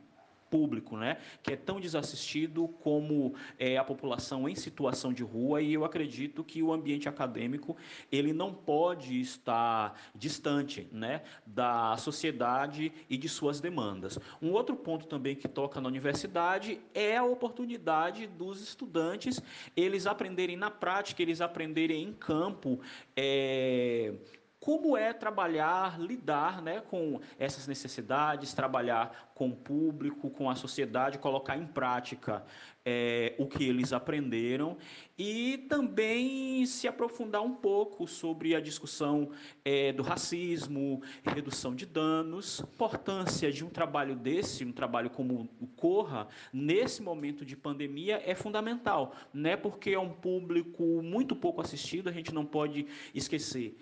público, 0.50 0.96
né, 0.96 1.18
que 1.42 1.52
é 1.52 1.56
tão 1.56 1.80
desassistido 1.80 2.68
como 2.80 3.34
é, 3.58 3.76
a 3.76 3.84
população 3.84 4.48
em 4.48 4.54
situação 4.54 5.12
de 5.12 5.22
rua, 5.22 5.62
e 5.62 5.72
eu 5.72 5.84
acredito 5.84 6.42
que 6.42 6.62
o 6.62 6.72
ambiente 6.72 7.08
acadêmico 7.08 7.76
ele 8.10 8.32
não 8.32 8.52
pode 8.52 9.20
estar 9.20 9.98
distante 10.14 10.88
né, 10.90 11.22
da 11.46 11.96
sociedade 11.96 12.92
e 13.08 13.16
de 13.16 13.28
suas 13.28 13.60
demandas. 13.60 14.18
Um 14.42 14.50
outro 14.52 14.76
ponto 14.76 15.06
também 15.06 15.36
que 15.36 15.48
toca 15.48 15.80
na 15.80 15.88
universidade 15.88 16.80
é 16.92 17.16
a 17.16 17.24
oportunidade 17.24 18.26
dos 18.26 18.60
estudantes 18.60 19.40
eles 19.76 20.06
aprenderem 20.06 20.56
na 20.56 20.70
prática, 20.70 21.22
eles 21.22 21.40
aprenderem 21.40 22.02
em 22.02 22.12
campo. 22.12 22.80
É, 23.16 24.14
como 24.60 24.94
é 24.94 25.14
trabalhar, 25.14 25.98
lidar 25.98 26.60
né, 26.60 26.82
com 26.82 27.18
essas 27.38 27.66
necessidades, 27.66 28.52
trabalhar 28.52 29.30
com 29.34 29.48
o 29.48 29.56
público, 29.56 30.28
com 30.28 30.50
a 30.50 30.54
sociedade, 30.54 31.18
colocar 31.18 31.56
em 31.56 31.66
prática 31.66 32.44
é, 32.84 33.34
o 33.38 33.46
que 33.46 33.64
eles 33.64 33.90
aprenderam 33.90 34.76
e 35.16 35.66
também 35.68 36.64
se 36.66 36.86
aprofundar 36.86 37.40
um 37.42 37.54
pouco 37.54 38.06
sobre 38.06 38.54
a 38.54 38.60
discussão 38.60 39.30
é, 39.64 39.94
do 39.94 40.02
racismo, 40.02 41.02
redução 41.22 41.74
de 41.74 41.86
danos, 41.86 42.60
importância 42.60 43.50
de 43.50 43.64
um 43.64 43.70
trabalho 43.70 44.14
desse, 44.14 44.62
um 44.62 44.72
trabalho 44.72 45.08
como 45.08 45.48
o 45.58 45.66
Corra, 45.68 46.28
nesse 46.52 47.02
momento 47.02 47.46
de 47.46 47.56
pandemia 47.56 48.22
é 48.26 48.34
fundamental, 48.34 49.14
né? 49.32 49.56
porque 49.56 49.90
é 49.90 49.98
um 49.98 50.12
público 50.12 50.82
muito 51.02 51.34
pouco 51.34 51.62
assistido, 51.62 52.10
a 52.10 52.12
gente 52.12 52.34
não 52.34 52.44
pode 52.44 52.86
esquecer 53.14 53.74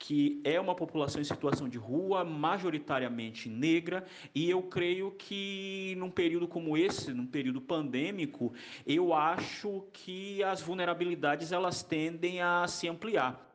que 0.00 0.40
é 0.44 0.58
uma 0.58 0.74
população 0.74 1.20
em 1.20 1.24
situação 1.24 1.68
de 1.68 1.76
rua, 1.76 2.24
majoritariamente 2.24 3.50
negra, 3.50 4.06
e 4.34 4.48
eu 4.48 4.62
creio 4.62 5.12
que 5.12 5.94
num 5.98 6.10
período 6.10 6.48
como 6.48 6.74
esse, 6.74 7.12
num 7.12 7.26
período 7.26 7.60
pandêmico, 7.60 8.54
eu 8.86 9.12
acho 9.12 9.86
que 9.92 10.42
as 10.42 10.62
vulnerabilidades 10.62 11.52
elas 11.52 11.82
tendem 11.82 12.40
a 12.40 12.66
se 12.66 12.88
ampliar. 12.88 13.46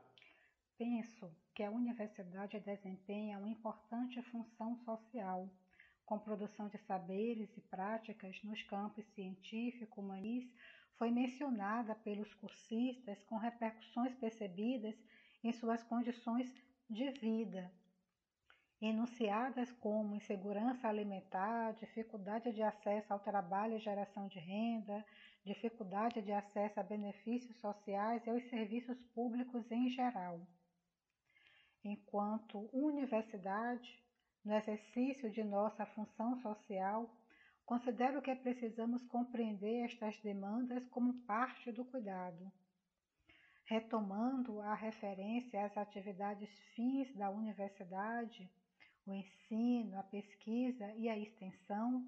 Penso 0.78 1.32
que 1.56 1.64
a 1.64 1.72
universidade 1.72 2.60
desempenha 2.60 3.40
uma 3.40 3.50
importante 3.50 4.22
função 4.22 4.78
social, 4.86 5.50
com 6.06 6.20
produção 6.20 6.68
de 6.68 6.78
saberes 6.78 7.50
e 7.58 7.62
práticas 7.62 8.40
nos 8.44 8.62
campos 8.62 9.04
científico, 9.16 10.00
humanístico, 10.00 10.56
foi 10.96 11.10
mencionada 11.10 11.96
pelos 11.96 12.32
cursistas 12.36 13.18
com 13.24 13.38
repercussões 13.38 14.14
percebidas 14.16 14.96
em 15.44 15.52
suas 15.52 15.84
condições 15.84 16.52
de 16.90 17.10
vida, 17.12 17.72
enunciadas 18.82 19.72
como 19.74 20.16
insegurança 20.16 20.88
alimentar, 20.88 21.74
dificuldade 21.74 22.52
de 22.52 22.62
acesso 22.62 23.12
ao 23.12 23.20
trabalho 23.20 23.76
e 23.76 23.80
geração 23.80 24.28
de 24.28 24.40
renda, 24.40 25.06
dificuldade 25.44 26.22
de 26.22 26.32
acesso 26.32 26.80
a 26.80 26.84
benefícios 26.84 27.58
sociais 27.58 28.26
e 28.26 28.30
aos 28.30 28.44
serviços 28.50 29.02
públicos 29.14 29.72
em 29.72 29.90
geral. 29.90 30.40
Enquanto 31.84 32.70
universidade, 32.74 34.04
no 34.44 34.54
exercício 34.54 35.30
de 35.32 35.44
nossa 35.44 35.86
função 35.86 36.36
social, 36.42 37.10
considero 37.66 38.22
que 38.22 38.36
precisamos 38.36 39.04
compreender 39.06 39.86
estas 39.86 40.20
demandas 40.22 40.86
como 40.88 41.26
parte 41.26 41.72
do 41.72 41.86
cuidado 41.86 42.52
retomando 43.66 44.62
a 44.62 44.74
referência 44.76 45.66
às 45.66 45.76
atividades 45.76 46.50
fins 46.76 47.14
da 47.16 47.30
universidade, 47.30 48.50
o 49.06 49.14
ensino, 49.14 50.00
a 50.00 50.04
pesquisa 50.04 50.92
e 50.96 51.10
a 51.10 51.18
extensão, 51.18 52.08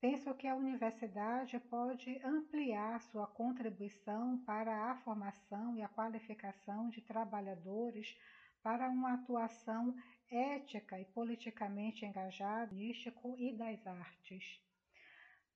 penso 0.00 0.34
que 0.34 0.46
a 0.46 0.54
universidade 0.54 1.58
pode 1.58 2.20
ampliar 2.24 3.00
sua 3.00 3.26
contribuição 3.26 4.38
para 4.44 4.90
a 4.90 4.96
formação 4.96 5.76
e 5.76 5.82
a 5.82 5.88
qualificação 5.88 6.88
de 6.90 7.00
trabalhadores 7.00 8.16
para 8.62 8.88
uma 8.88 9.14
atuação 9.14 9.94
ética 10.30 11.00
e 11.00 11.04
politicamente 11.06 12.04
engajada, 12.04 12.74
místico 12.74 13.34
e 13.38 13.52
das 13.56 13.86
artes. 13.86 14.67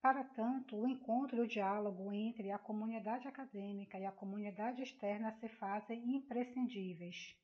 Para 0.02 0.24
tanto, 0.24 0.76
o 0.76 0.88
encontro 0.88 1.36
e 1.36 1.40
o 1.42 1.46
diálogo 1.46 2.12
entre 2.12 2.50
a 2.50 2.58
comunidade 2.58 3.28
acadêmica 3.28 3.96
e 3.96 4.04
a 4.04 4.10
comunidade 4.10 4.82
externa 4.82 5.30
se 5.38 5.48
fazem 5.48 6.16
imprescindíveis. 6.16 7.36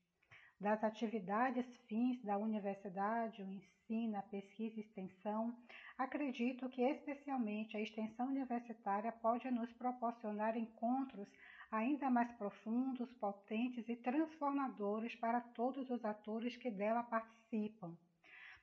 Das 0.59 0.83
atividades 0.83 1.65
fins 1.87 2.21
da 2.21 2.37
universidade, 2.37 3.41
o 3.41 3.49
ensino, 3.49 4.17
a 4.17 4.21
pesquisa 4.23 4.75
e 4.77 4.83
extensão, 4.83 5.57
acredito 5.97 6.67
que 6.67 6.81
especialmente 6.81 7.77
a 7.77 7.81
extensão 7.81 8.27
universitária 8.27 9.13
pode 9.13 9.49
nos 9.49 9.71
proporcionar 9.71 10.57
encontros 10.57 11.29
ainda 11.71 12.09
mais 12.09 12.29
profundos, 12.33 13.09
potentes 13.13 13.87
e 13.87 13.95
transformadores 13.95 15.15
para 15.15 15.39
todos 15.39 15.89
os 15.89 16.03
atores 16.03 16.57
que 16.57 16.69
dela 16.69 17.03
participam 17.03 17.97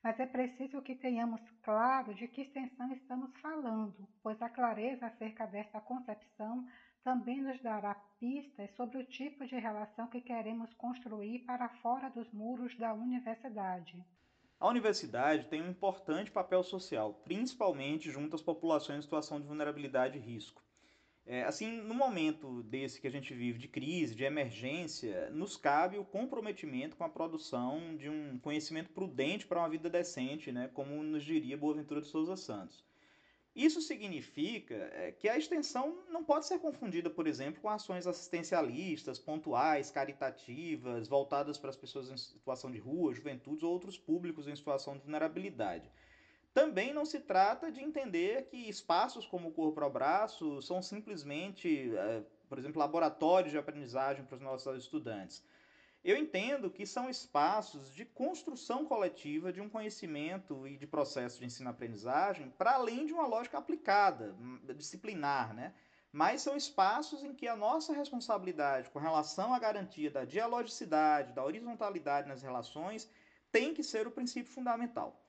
mas 0.06 0.20
é 0.20 0.26
preciso 0.26 0.80
que 0.82 0.94
tenhamos 0.94 1.40
claro 1.64 2.14
de 2.14 2.28
que 2.28 2.42
extensão 2.42 2.92
estamos 2.92 3.28
falando, 3.40 4.08
pois 4.22 4.40
a 4.40 4.48
clareza 4.48 5.04
acerca 5.06 5.46
desta 5.46 5.80
concepção 5.80 6.64
também 7.02 7.42
nos 7.42 7.60
dará 7.60 7.92
pistas 8.20 8.70
sobre 8.76 8.98
o 8.98 9.04
tipo 9.04 9.44
de 9.44 9.56
relação 9.56 10.06
que 10.06 10.20
queremos 10.20 10.72
construir 10.75 11.40
para 11.40 11.68
fora 11.82 12.08
dos 12.08 12.32
muros 12.32 12.78
da 12.78 12.94
universidade. 12.94 14.00
A 14.60 14.68
universidade 14.68 15.48
tem 15.48 15.60
um 15.60 15.70
importante 15.70 16.30
papel 16.30 16.62
social, 16.62 17.14
principalmente 17.25 18.08
junto 18.08 18.36
às 18.36 18.42
populações 18.42 19.00
em 19.00 19.02
situação 19.02 19.40
de 19.40 19.46
vulnerabilidade 19.48 20.18
e 20.18 20.20
risco. 20.20 20.62
É, 21.28 21.42
assim, 21.42 21.80
no 21.83 21.92
momento 21.92 22.62
desse 22.62 23.00
que 23.00 23.06
a 23.09 23.11
gente 23.11 23.35
vive 23.35 23.59
de 23.59 23.66
crise, 23.66 24.14
de 24.14 24.23
emergência, 24.23 25.28
nos 25.30 25.56
cabe 25.56 25.99
o 25.99 26.04
comprometimento 26.04 26.97
com 26.97 27.02
a 27.02 27.09
produção 27.09 27.97
de 27.97 28.09
um 28.09 28.38
conhecimento 28.38 28.90
prudente 28.90 29.45
para 29.45 29.59
uma 29.59 29.68
vida 29.68 29.90
decente, 29.90 30.52
né, 30.52 30.71
como 30.73 31.02
nos 31.02 31.25
diria 31.25 31.56
Boaventura 31.56 32.00
de 32.00 32.06
Souza 32.06 32.37
Santos. 32.37 32.85
Isso 33.56 33.80
significa 33.80 34.75
é, 34.75 35.11
que 35.11 35.28
a 35.28 35.37
extensão 35.37 36.04
não 36.11 36.23
pode 36.23 36.47
ser 36.47 36.61
confundida, 36.61 37.11
por 37.11 37.26
exemplo, 37.26 37.61
com 37.61 37.71
ações 37.71 38.06
assistencialistas, 38.06 39.18
pontuais, 39.18 39.90
caritativas, 39.90 41.09
voltadas 41.09 41.59
para 41.59 41.71
as 41.71 41.76
pessoas 41.76 42.09
em 42.09 42.16
situação 42.16 42.71
de 42.71 42.78
rua, 42.78 43.14
juventudes 43.14 43.64
ou 43.64 43.73
outros 43.73 43.99
públicos 43.99 44.47
em 44.47 44.54
situação 44.54 44.95
de 44.95 45.02
vulnerabilidade. 45.02 45.90
Também 46.56 46.90
não 46.90 47.04
se 47.04 47.20
trata 47.20 47.70
de 47.70 47.82
entender 47.82 48.46
que 48.46 48.56
espaços 48.56 49.26
como 49.26 49.48
o 49.48 49.52
corpo 49.52 49.78
ao 49.84 49.90
braço 49.90 50.62
são 50.62 50.80
simplesmente, 50.80 51.94
é, 51.94 52.25
por 52.48 52.56
exemplo, 52.58 52.78
laboratórios 52.78 53.52
de 53.52 53.58
aprendizagem 53.58 54.25
para 54.25 54.36
os 54.36 54.40
nossos 54.40 54.84
estudantes. 54.84 55.44
Eu 56.02 56.16
entendo 56.16 56.70
que 56.70 56.86
são 56.86 57.10
espaços 57.10 57.92
de 57.92 58.06
construção 58.06 58.86
coletiva 58.86 59.52
de 59.52 59.60
um 59.60 59.68
conhecimento 59.68 60.66
e 60.66 60.78
de 60.78 60.86
processo 60.86 61.38
de 61.38 61.44
ensino-aprendizagem 61.44 62.48
para 62.48 62.72
além 62.72 63.04
de 63.04 63.12
uma 63.12 63.26
lógica 63.26 63.58
aplicada, 63.58 64.34
hum, 64.40 64.58
disciplinar, 64.75 65.52
né? 65.52 65.75
Mas 66.10 66.40
são 66.40 66.56
espaços 66.56 67.22
em 67.22 67.34
que 67.34 67.46
a 67.46 67.54
nossa 67.54 67.92
responsabilidade 67.92 68.88
com 68.88 68.98
relação 68.98 69.52
à 69.52 69.58
garantia 69.58 70.10
da 70.10 70.25
dialogicidade, 70.25 71.34
da 71.34 71.44
horizontalidade 71.44 72.26
nas 72.26 72.40
relações, 72.40 73.10
tem 73.52 73.75
que 73.75 73.82
ser 73.82 74.06
o 74.06 74.10
princípio 74.10 74.50
fundamental. 74.50 75.25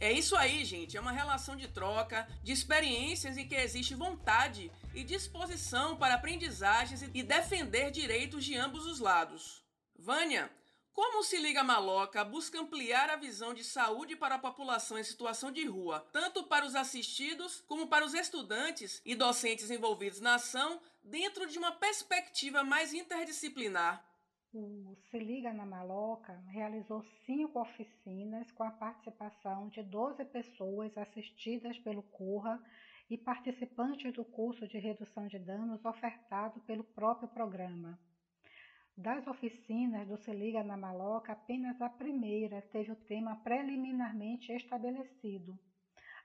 É 0.00 0.12
isso 0.12 0.36
aí, 0.36 0.64
gente. 0.64 0.96
É 0.96 1.00
uma 1.00 1.10
relação 1.10 1.56
de 1.56 1.66
troca, 1.66 2.28
de 2.42 2.52
experiências 2.52 3.36
em 3.36 3.48
que 3.48 3.56
existe 3.56 3.94
vontade 3.94 4.70
e 4.94 5.02
disposição 5.02 5.96
para 5.96 6.14
aprendizagens 6.14 7.02
e 7.02 7.22
defender 7.22 7.90
direitos 7.90 8.44
de 8.44 8.56
ambos 8.56 8.86
os 8.86 9.00
lados. 9.00 9.60
Vânia, 9.98 10.48
como 10.92 11.24
se 11.24 11.36
Liga 11.38 11.64
Maloca 11.64 12.24
busca 12.24 12.60
ampliar 12.60 13.10
a 13.10 13.16
visão 13.16 13.52
de 13.52 13.64
saúde 13.64 14.14
para 14.14 14.36
a 14.36 14.38
população 14.38 14.96
em 14.98 15.02
situação 15.04 15.50
de 15.50 15.64
rua, 15.66 16.06
tanto 16.12 16.44
para 16.44 16.64
os 16.64 16.76
assistidos 16.76 17.62
como 17.66 17.88
para 17.88 18.04
os 18.04 18.14
estudantes 18.14 19.02
e 19.04 19.16
docentes 19.16 19.68
envolvidos 19.68 20.20
na 20.20 20.36
ação, 20.36 20.80
dentro 21.02 21.48
de 21.48 21.58
uma 21.58 21.72
perspectiva 21.72 22.62
mais 22.62 22.92
interdisciplinar? 22.92 24.07
O 24.54 24.96
Se 25.10 25.18
Liga 25.18 25.52
na 25.52 25.66
Maloca 25.66 26.32
realizou 26.46 27.02
cinco 27.26 27.60
oficinas 27.60 28.50
com 28.52 28.62
a 28.62 28.70
participação 28.70 29.68
de 29.68 29.82
12 29.82 30.24
pessoas 30.24 30.96
assistidas 30.96 31.78
pelo 31.80 32.02
Curra 32.02 32.58
e 33.10 33.18
participantes 33.18 34.10
do 34.14 34.24
curso 34.24 34.66
de 34.66 34.78
redução 34.78 35.26
de 35.26 35.38
danos 35.38 35.84
ofertado 35.84 36.60
pelo 36.60 36.82
próprio 36.82 37.28
programa. 37.28 37.98
Das 38.96 39.26
oficinas 39.26 40.08
do 40.08 40.16
Se 40.16 40.32
Liga 40.32 40.64
na 40.64 40.78
Maloca, 40.78 41.32
apenas 41.32 41.78
a 41.82 41.90
primeira 41.90 42.62
teve 42.62 42.90
o 42.90 42.96
tema 42.96 43.36
preliminarmente 43.44 44.50
estabelecido. 44.52 45.58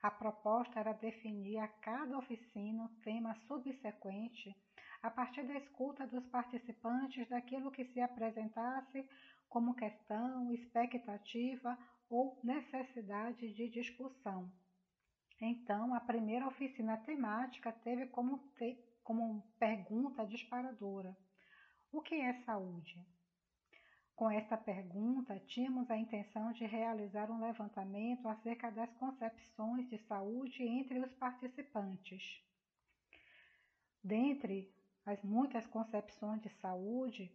A 0.02 0.10
proposta 0.10 0.80
era 0.80 0.94
definir 0.94 1.58
a 1.58 1.68
cada 1.68 2.16
oficina 2.16 2.86
o 2.86 3.00
tema 3.02 3.34
subsequente 3.46 4.56
a 5.04 5.10
partir 5.10 5.42
da 5.42 5.58
escuta 5.58 6.06
dos 6.06 6.24
participantes 6.28 7.28
daquilo 7.28 7.70
que 7.70 7.84
se 7.84 8.00
apresentasse 8.00 9.06
como 9.50 9.74
questão, 9.74 10.50
expectativa 10.50 11.78
ou 12.08 12.40
necessidade 12.42 13.52
de 13.52 13.68
discussão. 13.68 14.50
Então, 15.38 15.94
a 15.94 16.00
primeira 16.00 16.46
oficina 16.46 16.96
temática 16.96 17.70
teve 17.70 18.06
como, 18.06 18.38
te, 18.56 18.82
como 19.02 19.42
pergunta 19.58 20.24
disparadora: 20.24 21.14
O 21.92 22.00
que 22.00 22.14
é 22.14 22.42
saúde? 22.44 22.98
Com 24.16 24.30
esta 24.30 24.56
pergunta, 24.56 25.38
tínhamos 25.40 25.90
a 25.90 25.98
intenção 25.98 26.50
de 26.52 26.64
realizar 26.64 27.30
um 27.30 27.40
levantamento 27.40 28.26
acerca 28.26 28.70
das 28.70 28.90
concepções 28.94 29.86
de 29.90 29.98
saúde 30.06 30.62
entre 30.62 30.98
os 30.98 31.12
participantes. 31.16 32.42
Dentre 34.02 34.72
as 35.06 35.22
muitas 35.22 35.66
concepções 35.66 36.40
de 36.40 36.48
saúde, 36.60 37.30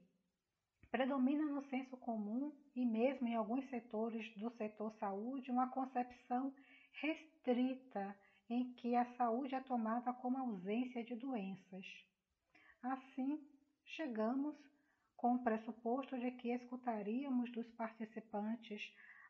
predomina 0.90 1.46
no 1.46 1.62
senso 1.62 1.96
comum 1.98 2.52
e 2.76 2.86
mesmo 2.86 3.28
em 3.28 3.36
alguns 3.36 3.66
setores 3.70 4.28
do 4.36 4.50
setor 4.52 4.92
saúde 4.94 5.52
uma 5.52 5.70
concepção 5.70 6.54
restrita 6.94 8.18
em 8.50 8.74
que 8.74 8.96
a 8.96 9.06
saúde 9.16 9.54
é 9.54 9.62
tomada 9.62 10.12
como 10.14 10.38
ausência 10.38 11.04
de 11.04 11.16
doenças. 11.16 11.86
Assim, 12.82 13.40
chegamos 13.86 14.56
com 15.16 15.36
o 15.36 15.44
pressuposto 15.44 16.18
de 16.18 16.32
que 16.32 16.50
escutaríamos 16.50 17.52
dos 17.52 17.70
participantes 17.72 18.82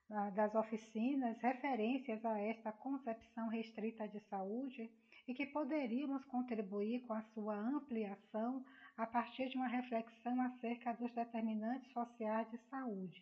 ah, 0.09 0.29
das 0.29 0.55
oficinas 0.55 1.37
referências 1.39 2.23
a 2.23 2.39
esta 2.39 2.71
concepção 2.71 3.49
restrita 3.49 4.07
de 4.07 4.19
saúde 4.21 4.89
e 5.29 5.33
que 5.35 5.45
poderíamos 5.45 6.25
contribuir 6.25 7.01
com 7.05 7.13
a 7.13 7.21
sua 7.35 7.55
ampliação 7.55 8.65
a 8.97 9.05
partir 9.05 9.47
de 9.47 9.57
uma 9.57 9.67
reflexão 9.67 10.41
acerca 10.41 10.91
dos 10.93 11.13
determinantes 11.13 11.93
sociais 11.93 12.49
de 12.49 12.57
saúde. 12.67 13.21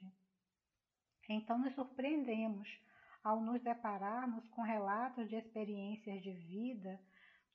Então, 1.27 1.59
nos 1.59 1.75
surpreendemos 1.75 2.69
ao 3.21 3.41
nos 3.41 3.61
depararmos 3.61 4.47
com 4.47 4.61
relatos 4.61 5.27
de 5.27 5.35
experiências 5.35 6.23
de 6.23 6.31
vida, 6.31 6.97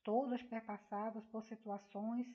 todos 0.03 0.39
perpassados 0.43 1.25
por 1.31 1.43
situações 1.45 2.27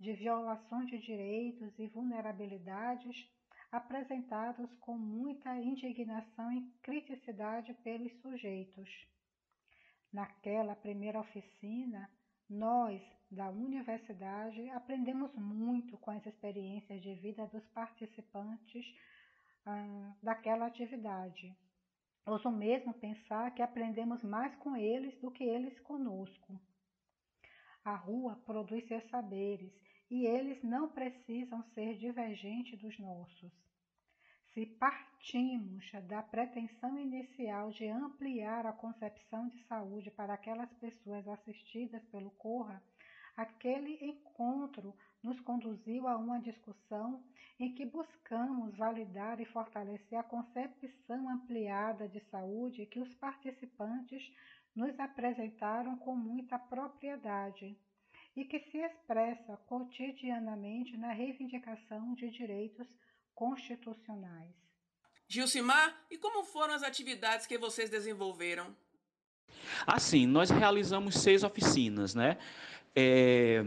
de 0.00 0.14
violações 0.14 0.88
de 0.88 0.98
direitos 0.98 1.78
e 1.78 1.86
vulnerabilidades, 1.88 3.28
apresentados 3.70 4.74
com 4.76 4.96
muita 4.96 5.54
indignação 5.58 6.50
e 6.50 6.62
criticidade 6.80 7.74
pelos 7.84 8.18
sujeitos. 8.22 8.88
Naquela 10.12 10.74
primeira 10.74 11.20
oficina, 11.20 12.10
nós, 12.48 13.02
da 13.30 13.50
universidade, 13.50 14.68
aprendemos 14.70 15.34
muito 15.34 15.98
com 15.98 16.10
as 16.10 16.24
experiências 16.24 17.02
de 17.02 17.14
vida 17.14 17.46
dos 17.46 17.66
participantes 17.68 18.86
ah, 19.66 20.14
daquela 20.22 20.66
atividade. 20.66 21.54
Ouso 22.24 22.50
mesmo 22.50 22.94
pensar 22.94 23.54
que 23.54 23.62
aprendemos 23.62 24.22
mais 24.22 24.54
com 24.56 24.76
eles 24.76 25.18
do 25.20 25.30
que 25.30 25.44
eles 25.44 25.78
conosco. 25.80 26.60
A 27.84 27.94
rua 27.94 28.36
produz 28.44 28.86
seus 28.86 29.04
saberes 29.10 29.72
e 30.10 30.26
eles 30.26 30.62
não 30.62 30.88
precisam 30.90 31.62
ser 31.74 31.96
divergentes 31.96 32.78
dos 32.80 32.98
nossos. 32.98 33.67
Se 34.54 34.66
partimos 34.66 35.84
da 36.08 36.22
pretensão 36.22 36.98
inicial 36.98 37.70
de 37.70 37.86
ampliar 37.86 38.66
a 38.66 38.72
concepção 38.72 39.48
de 39.48 39.62
saúde 39.64 40.10
para 40.10 40.34
aquelas 40.34 40.72
pessoas 40.74 41.28
assistidas 41.28 42.02
pelo 42.06 42.30
Corra, 42.32 42.82
aquele 43.36 44.04
encontro 44.04 44.96
nos 45.22 45.38
conduziu 45.40 46.08
a 46.08 46.16
uma 46.16 46.40
discussão 46.40 47.22
em 47.60 47.74
que 47.74 47.84
buscamos 47.84 48.76
validar 48.76 49.40
e 49.40 49.44
fortalecer 49.44 50.18
a 50.18 50.22
concepção 50.22 51.28
ampliada 51.28 52.08
de 52.08 52.20
saúde 52.30 52.86
que 52.86 53.00
os 53.00 53.14
participantes 53.16 54.22
nos 54.74 54.98
apresentaram 54.98 55.96
com 55.98 56.16
muita 56.16 56.58
propriedade 56.58 57.76
e 58.36 58.44
que 58.44 58.60
se 58.70 58.78
expressa 58.78 59.56
cotidianamente 59.66 60.96
na 60.96 61.12
reivindicação 61.12 62.14
de 62.14 62.30
direitos 62.30 62.88
constitucionais. 63.38 64.52
Gilcimar, 65.28 65.96
e 66.10 66.18
como 66.18 66.42
foram 66.42 66.74
as 66.74 66.82
atividades 66.82 67.46
que 67.46 67.56
vocês 67.56 67.88
desenvolveram? 67.88 68.74
Assim, 69.86 70.26
nós 70.26 70.50
realizamos 70.50 71.14
seis 71.14 71.44
oficinas, 71.44 72.16
né? 72.16 72.36
É, 72.96 73.64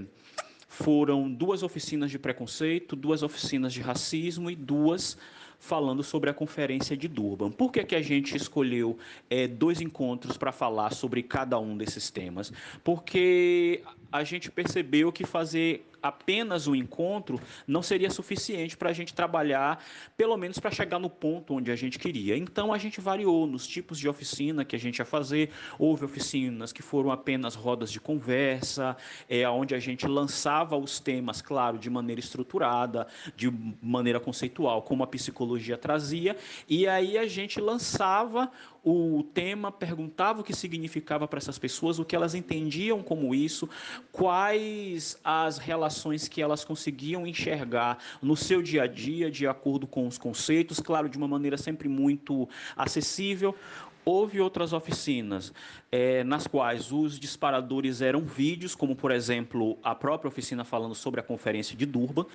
foram 0.67 1.31
duas 1.31 1.63
oficinas 1.63 2.11
de 2.11 2.19
preconceito, 2.19 2.97
duas 2.97 3.23
oficinas 3.23 3.71
de 3.71 3.79
racismo 3.79 4.51
e 4.51 4.57
duas 4.57 5.17
falando 5.57 6.03
sobre 6.03 6.29
a 6.29 6.33
conferência 6.33 6.97
de 6.97 7.07
Durban. 7.07 7.49
Por 7.49 7.71
que, 7.71 7.85
que 7.85 7.95
a 7.95 8.01
gente 8.01 8.35
escolheu 8.35 8.97
é, 9.29 9.47
dois 9.47 9.79
encontros 9.79 10.35
para 10.35 10.51
falar 10.51 10.91
sobre 10.91 11.23
cada 11.23 11.57
um 11.57 11.77
desses 11.77 12.11
temas? 12.11 12.51
Porque 12.83 13.83
a 14.11 14.25
gente 14.25 14.51
percebeu 14.51 15.13
que 15.13 15.23
fazer 15.23 15.85
apenas 16.01 16.67
o 16.67 16.75
encontro 16.75 17.39
não 17.67 17.81
seria 17.81 18.09
suficiente 18.09 18.75
para 18.77 18.89
a 18.89 18.93
gente 18.93 19.13
trabalhar, 19.13 19.83
pelo 20.17 20.35
menos 20.37 20.59
para 20.59 20.71
chegar 20.71 20.99
no 20.99 21.09
ponto 21.09 21.55
onde 21.55 21.71
a 21.71 21.75
gente 21.75 21.99
queria. 21.99 22.37
Então 22.37 22.73
a 22.73 22.77
gente 22.77 22.99
variou 22.99 23.45
nos 23.45 23.67
tipos 23.67 23.99
de 23.99 24.07
oficina 24.07 24.65
que 24.65 24.75
a 24.75 24.79
gente 24.79 24.99
ia 24.99 25.05
fazer. 25.05 25.51
Houve 25.77 26.05
oficinas 26.05 26.71
que 26.71 26.81
foram 26.81 27.11
apenas 27.11 27.55
rodas 27.55 27.91
de 27.91 27.99
conversa, 27.99 28.95
é, 29.29 29.47
onde 29.49 29.75
a 29.75 29.79
gente 29.79 30.07
lançava 30.07 30.75
os 30.77 30.99
temas, 30.99 31.41
claro, 31.41 31.77
de 31.77 31.89
maneira 31.89 32.19
estruturada, 32.19 33.07
de 33.35 33.51
maneira 33.81 34.19
conceitual, 34.19 34.81
como 34.81 35.03
a 35.03 35.07
psicologia 35.07 35.77
trazia, 35.77 36.35
e 36.67 36.87
aí 36.87 37.17
a 37.17 37.27
gente 37.27 37.59
lançava 37.59 38.51
o 38.83 39.23
tema, 39.33 39.71
perguntava 39.71 40.41
o 40.41 40.43
que 40.43 40.55
significava 40.55 41.27
para 41.27 41.37
essas 41.37 41.59
pessoas, 41.59 41.99
o 41.99 42.05
que 42.05 42.15
elas 42.15 42.33
entendiam 42.33 43.03
como 43.03 43.35
isso, 43.35 43.69
quais 44.11 45.19
as 45.23 45.57
relações 45.59 46.27
que 46.27 46.41
elas 46.41 46.65
conseguiam 46.65 47.27
enxergar 47.27 47.99
no 48.21 48.35
seu 48.35 48.61
dia 48.61 48.83
a 48.83 48.87
dia, 48.87 49.29
de 49.29 49.45
acordo 49.45 49.85
com 49.85 50.07
os 50.07 50.17
conceitos, 50.17 50.79
claro, 50.79 51.07
de 51.07 51.17
uma 51.17 51.27
maneira 51.27 51.57
sempre 51.57 51.87
muito 51.87 52.49
acessível. 52.75 53.55
Houve 54.03 54.41
outras 54.41 54.73
oficinas 54.73 55.53
é, 55.91 56.23
nas 56.23 56.47
quais 56.47 56.91
os 56.91 57.19
disparadores 57.19 58.01
eram 58.01 58.21
vídeos, 58.21 58.73
como 58.73 58.95
por 58.95 59.11
exemplo 59.11 59.77
a 59.83 59.93
própria 59.93 60.27
oficina 60.27 60.63
falando 60.63 60.95
sobre 60.95 61.19
a 61.19 61.23
conferência 61.23 61.77
de 61.77 61.85
Durban. 61.85 62.25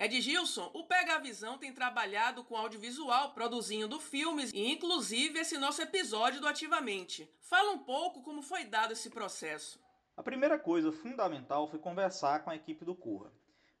Ed 0.00 0.20
Gilson, 0.20 0.70
o 0.74 0.84
Pega 0.84 1.16
a 1.16 1.18
Visão 1.18 1.58
tem 1.58 1.72
trabalhado 1.72 2.44
com 2.44 2.56
audiovisual, 2.56 3.32
produzindo 3.32 3.98
filmes 3.98 4.52
e 4.54 4.70
inclusive 4.70 5.40
esse 5.40 5.58
nosso 5.58 5.82
episódio 5.82 6.40
do 6.40 6.46
Ativamente. 6.46 7.28
Fala 7.40 7.72
um 7.72 7.80
pouco 7.80 8.22
como 8.22 8.40
foi 8.40 8.64
dado 8.64 8.92
esse 8.92 9.10
processo. 9.10 9.80
A 10.16 10.22
primeira 10.22 10.56
coisa 10.56 10.92
fundamental 10.92 11.68
foi 11.68 11.80
conversar 11.80 12.44
com 12.44 12.50
a 12.50 12.54
equipe 12.54 12.84
do 12.84 12.94
Corra, 12.94 13.32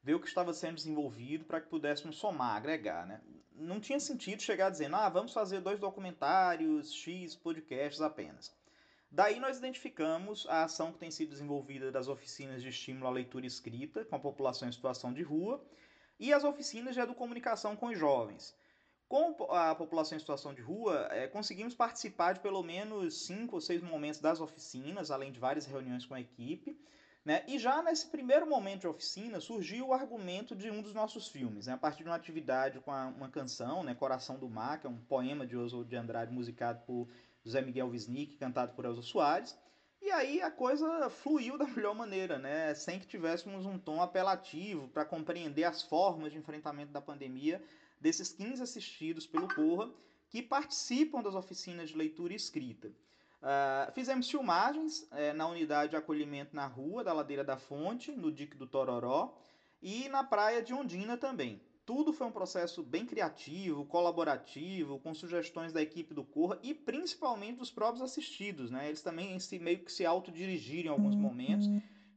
ver 0.02 0.14
o 0.14 0.20
que 0.20 0.26
estava 0.26 0.52
sendo 0.52 0.74
desenvolvido 0.74 1.44
para 1.44 1.60
que 1.60 1.68
pudéssemos 1.68 2.16
somar, 2.16 2.56
agregar, 2.56 3.06
né? 3.06 3.20
Não 3.54 3.78
tinha 3.78 4.00
sentido 4.00 4.42
chegar 4.42 4.70
dizendo, 4.70 4.96
ah, 4.96 5.08
vamos 5.08 5.32
fazer 5.32 5.60
dois 5.60 5.78
documentários, 5.78 6.92
X 6.92 7.36
podcasts 7.36 8.00
apenas. 8.00 8.52
Daí 9.08 9.38
nós 9.38 9.58
identificamos 9.58 10.48
a 10.48 10.64
ação 10.64 10.92
que 10.92 10.98
tem 10.98 11.12
sido 11.12 11.30
desenvolvida 11.30 11.92
das 11.92 12.08
oficinas 12.08 12.60
de 12.60 12.70
estímulo 12.70 13.06
à 13.06 13.10
leitura 13.10 13.46
escrita 13.46 14.04
com 14.04 14.16
a 14.16 14.20
população 14.20 14.68
em 14.68 14.72
situação 14.72 15.12
de 15.12 15.22
rua 15.22 15.64
e 16.18 16.32
as 16.32 16.44
oficinas 16.44 16.94
de 16.94 17.00
educomunicação 17.00 17.76
com 17.76 17.86
os 17.86 17.98
jovens. 17.98 18.54
Com 19.08 19.34
a 19.50 19.74
população 19.74 20.16
em 20.16 20.20
situação 20.20 20.52
de 20.52 20.60
rua, 20.60 21.08
é, 21.10 21.26
conseguimos 21.26 21.74
participar 21.74 22.34
de 22.34 22.40
pelo 22.40 22.62
menos 22.62 23.24
cinco 23.26 23.54
ou 23.56 23.60
seis 23.60 23.82
momentos 23.82 24.20
das 24.20 24.40
oficinas, 24.40 25.10
além 25.10 25.32
de 25.32 25.40
várias 25.40 25.64
reuniões 25.64 26.04
com 26.04 26.14
a 26.14 26.20
equipe. 26.20 26.78
Né? 27.24 27.42
E 27.46 27.58
já 27.58 27.82
nesse 27.82 28.06
primeiro 28.06 28.46
momento 28.46 28.82
de 28.82 28.88
oficina 28.88 29.40
surgiu 29.40 29.88
o 29.88 29.92
argumento 29.94 30.54
de 30.54 30.70
um 30.70 30.80
dos 30.80 30.94
nossos 30.94 31.28
filmes, 31.28 31.66
né? 31.66 31.74
a 31.74 31.76
partir 31.76 32.02
de 32.02 32.08
uma 32.08 32.16
atividade 32.16 32.80
com 32.80 32.90
a, 32.90 33.06
uma 33.08 33.28
canção, 33.28 33.82
né? 33.82 33.94
Coração 33.94 34.38
do 34.38 34.48
Mar, 34.48 34.80
que 34.80 34.86
é 34.86 34.90
um 34.90 34.96
poema 34.96 35.46
de 35.46 35.56
Oswald 35.56 35.88
de 35.88 35.96
Andrade, 35.96 36.32
musicado 36.32 36.80
por 36.86 37.08
José 37.44 37.60
Miguel 37.60 37.88
Wisnik, 37.88 38.36
cantado 38.36 38.72
por 38.72 38.84
Elza 38.84 39.02
Soares. 39.02 39.58
E 40.00 40.10
aí 40.10 40.40
a 40.40 40.50
coisa 40.50 41.10
fluiu 41.10 41.58
da 41.58 41.66
melhor 41.68 41.94
maneira, 41.94 42.38
né? 42.38 42.74
Sem 42.74 42.98
que 42.98 43.06
tivéssemos 43.06 43.66
um 43.66 43.78
tom 43.78 44.00
apelativo 44.00 44.88
para 44.88 45.04
compreender 45.04 45.64
as 45.64 45.82
formas 45.82 46.32
de 46.32 46.38
enfrentamento 46.38 46.92
da 46.92 47.00
pandemia 47.00 47.62
desses 48.00 48.30
15 48.32 48.62
assistidos 48.62 49.26
pelo 49.26 49.52
Corra 49.52 49.90
que 50.28 50.42
participam 50.42 51.22
das 51.22 51.34
oficinas 51.34 51.90
de 51.90 51.96
leitura 51.96 52.32
e 52.32 52.36
escrita. 52.36 52.88
Uh, 53.40 53.92
fizemos 53.92 54.28
filmagens 54.28 55.06
é, 55.12 55.32
na 55.32 55.46
unidade 55.46 55.90
de 55.90 55.96
acolhimento 55.96 56.54
na 56.54 56.66
rua 56.66 57.04
da 57.04 57.12
Ladeira 57.12 57.44
da 57.44 57.56
Fonte, 57.56 58.10
no 58.10 58.32
dique 58.32 58.56
do 58.56 58.66
Tororó, 58.66 59.38
e 59.80 60.08
na 60.08 60.24
praia 60.24 60.62
de 60.62 60.74
Ondina 60.74 61.16
também. 61.16 61.62
Tudo 61.88 62.12
foi 62.12 62.26
um 62.26 62.30
processo 62.30 62.82
bem 62.82 63.06
criativo, 63.06 63.82
colaborativo, 63.86 64.98
com 64.98 65.14
sugestões 65.14 65.72
da 65.72 65.80
equipe 65.80 66.12
do 66.12 66.22
Corra 66.22 66.58
e 66.62 66.74
principalmente 66.74 67.56
dos 67.56 67.70
próprios 67.70 68.02
assistidos. 68.02 68.70
Né? 68.70 68.88
Eles 68.88 69.00
também 69.00 69.38
se, 69.40 69.58
meio 69.58 69.78
que 69.78 69.90
se 69.90 70.04
autodirigiram 70.04 70.88
em 70.88 70.92
alguns 70.92 71.16
momentos, 71.16 71.66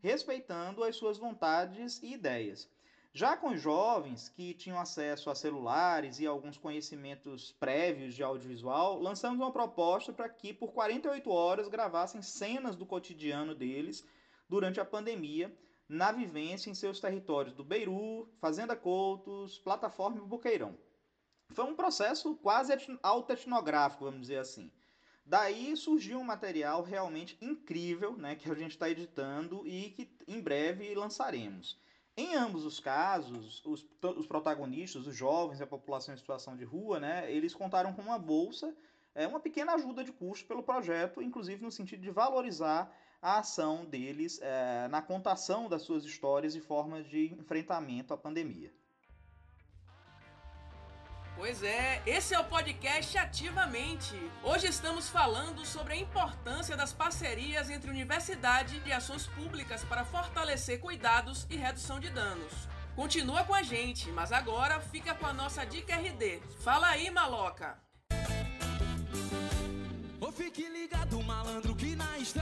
respeitando 0.02 0.84
as 0.84 0.98
suas 0.98 1.18
vontades 1.18 2.04
e 2.04 2.12
ideias. 2.12 2.68
Já 3.14 3.38
com 3.38 3.56
jovens 3.56 4.28
que 4.28 4.54
tinham 4.54 4.78
acesso 4.78 5.30
a 5.30 5.36
celulares 5.36 6.20
e 6.20 6.28
alguns 6.28 6.58
conhecimentos 6.58 7.54
prévios 7.54 8.14
de 8.14 8.22
audiovisual, 8.22 9.00
lançamos 9.00 9.40
uma 9.40 9.54
proposta 9.54 10.12
para 10.12 10.28
que 10.28 10.52
por 10.52 10.74
48 10.74 11.32
horas 11.32 11.70
gravassem 11.70 12.22
cenas 12.22 12.76
do 12.76 12.86
cotidiano 12.86 13.56
deles 13.56 14.06
durante 14.50 14.82
a 14.82 14.86
pandemia, 14.86 15.50
na 15.92 16.10
vivência 16.10 16.70
em 16.70 16.74
seus 16.74 17.02
territórios 17.02 17.54
do 17.54 17.66
Beiru, 17.66 18.26
Fazenda 18.40 18.78
Coutos, 18.78 19.58
Plataforma 19.58 20.20
e 20.20 20.22
Buqueirão. 20.22 20.78
Foi 21.50 21.66
um 21.66 21.76
processo 21.76 22.34
quase 22.36 22.72
autoetnográfico, 23.04 24.06
vamos 24.06 24.22
dizer 24.22 24.38
assim. 24.38 24.72
Daí 25.26 25.76
surgiu 25.76 26.18
um 26.18 26.24
material 26.24 26.82
realmente 26.82 27.38
incrível, 27.42 28.16
né, 28.16 28.36
que 28.36 28.50
a 28.50 28.56
gente 28.56 28.72
está 28.72 28.90
editando 28.90 29.68
e 29.68 29.90
que 29.90 30.10
em 30.26 30.40
breve 30.40 30.96
lançaremos. 30.96 31.78
Em 32.16 32.36
ambos 32.36 32.64
os 32.66 32.80
casos, 32.80 33.62
os, 33.66 33.86
os 34.02 34.26
protagonistas, 34.26 35.06
os 35.06 35.16
jovens 35.16 35.60
a 35.60 35.68
população 35.68 36.14
em 36.14 36.18
situação 36.18 36.56
de 36.56 36.64
rua, 36.64 37.02
né, 37.02 37.30
eles 37.30 37.54
contaram 37.54 37.92
com 37.92 38.02
uma 38.02 38.18
bolsa, 38.18 38.74
é, 39.14 39.28
uma 39.28 39.42
pequena 39.42 39.74
ajuda 39.74 40.06
de 40.06 40.14
custo 40.14 40.48
pelo 40.48 40.64
projeto, 40.64 41.22
inclusive 41.22 41.62
no 41.62 41.72
sentido 41.72 42.02
de 42.02 42.12
valorizar 42.12 42.90
a 43.22 43.40
ação 43.40 43.86
deles 43.86 44.40
é, 44.42 44.88
na 44.88 45.02
contação 45.02 45.70
das 45.70 45.84
suas 45.84 46.04
histórias 46.04 46.56
e 46.56 46.60
formas 46.60 47.08
de 47.08 47.34
enfrentamento 47.34 48.14
à 48.14 48.18
pandemia. 48.18 48.74
Pois 51.36 51.64
é, 51.64 52.02
esse 52.06 52.34
é 52.34 52.40
o 52.40 52.44
podcast 52.44 53.18
Ativamente. 53.18 54.16
Hoje 54.44 54.68
estamos 54.68 55.08
falando 55.08 55.66
sobre 55.66 55.94
a 55.94 55.98
importância 55.98 56.76
das 56.76 56.94
parcerias 56.94 57.70
entre 57.70 57.90
universidade 57.90 58.82
e 58.86 58.92
ações 58.92 59.28
públicas 59.28 59.84
para 59.84 60.04
fortalecer 60.04 60.80
cuidados 60.80 61.48
e 61.50 61.56
redução 61.56 62.00
de 62.00 62.10
danos. 62.10 62.68
Continua 62.96 63.44
com 63.44 63.56
a 63.56 63.64
gente, 63.64 64.10
mas 64.12 64.32
agora 64.32 64.80
fica 64.82 65.16
com 65.16 65.26
a 65.26 65.34
nossa 65.34 65.66
dica 65.66 65.96
RD. 65.96 66.42
Fala 66.64 66.88
aí, 66.88 67.10
maloca! 67.10 67.80
Ou 70.20 70.32
fique 70.32 70.70
ligado, 70.70 71.22
malandro, 71.24 71.76
que 71.76 71.96
na 71.96 72.18
estrada 72.20 72.41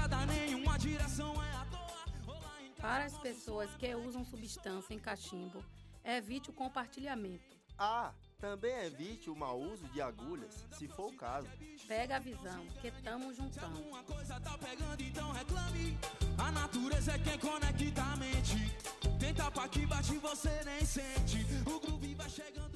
Para 2.89 3.05
as 3.05 3.15
pessoas 3.19 3.69
que 3.75 3.93
usam 3.93 4.25
substância 4.25 4.95
em 4.95 4.97
cachimbo, 4.97 5.63
evite 6.03 6.49
o 6.49 6.53
compartilhamento. 6.53 7.55
Ah, 7.77 8.11
também 8.39 8.75
evite 8.83 9.29
o 9.29 9.35
mau 9.35 9.61
uso 9.61 9.87
de 9.89 10.01
agulhas, 10.01 10.65
se 10.71 10.87
for 10.87 11.13
o 11.13 11.15
caso. 11.15 11.47
Pega 11.87 12.15
a 12.15 12.19
visão, 12.19 12.65
que 12.81 12.89
tamo 13.03 13.31
juntando. 13.31 13.79
Uma 13.79 14.01
coisa 14.01 14.39
tá 14.39 14.57
pegando, 14.57 15.03
então 15.03 15.31
reclame. 15.31 15.99
A 16.39 16.51
natureza 16.51 17.11
é 17.11 17.19
quem 17.19 17.37
conecta 17.37 18.01
a 18.01 18.15
mente. 18.15 18.57
Tem 19.19 19.35
tapa 19.35 19.69
que 19.69 19.85
bate, 19.85 20.17
você 20.17 20.63
nem 20.65 20.83
sente. 20.83 21.45
O 21.67 21.79
groove 21.79 22.15
vai 22.15 22.27
chegando. 22.27 22.68